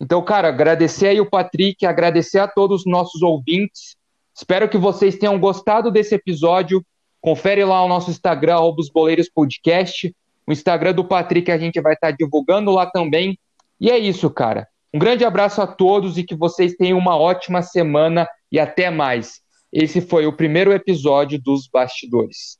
[0.00, 3.96] Então, cara, agradecer aí o Patrick, agradecer a todos os nossos ouvintes.
[4.34, 6.84] Espero que vocês tenham gostado desse episódio.
[7.20, 10.14] Confere lá o nosso Instagram, os Boleiros Podcast.
[10.46, 13.38] O Instagram do Patrick a gente vai estar divulgando lá também.
[13.80, 14.68] E é isso, cara.
[14.92, 19.40] Um grande abraço a todos e que vocês tenham uma ótima semana e até mais.
[19.72, 22.58] Esse foi o primeiro episódio dos Bastidores.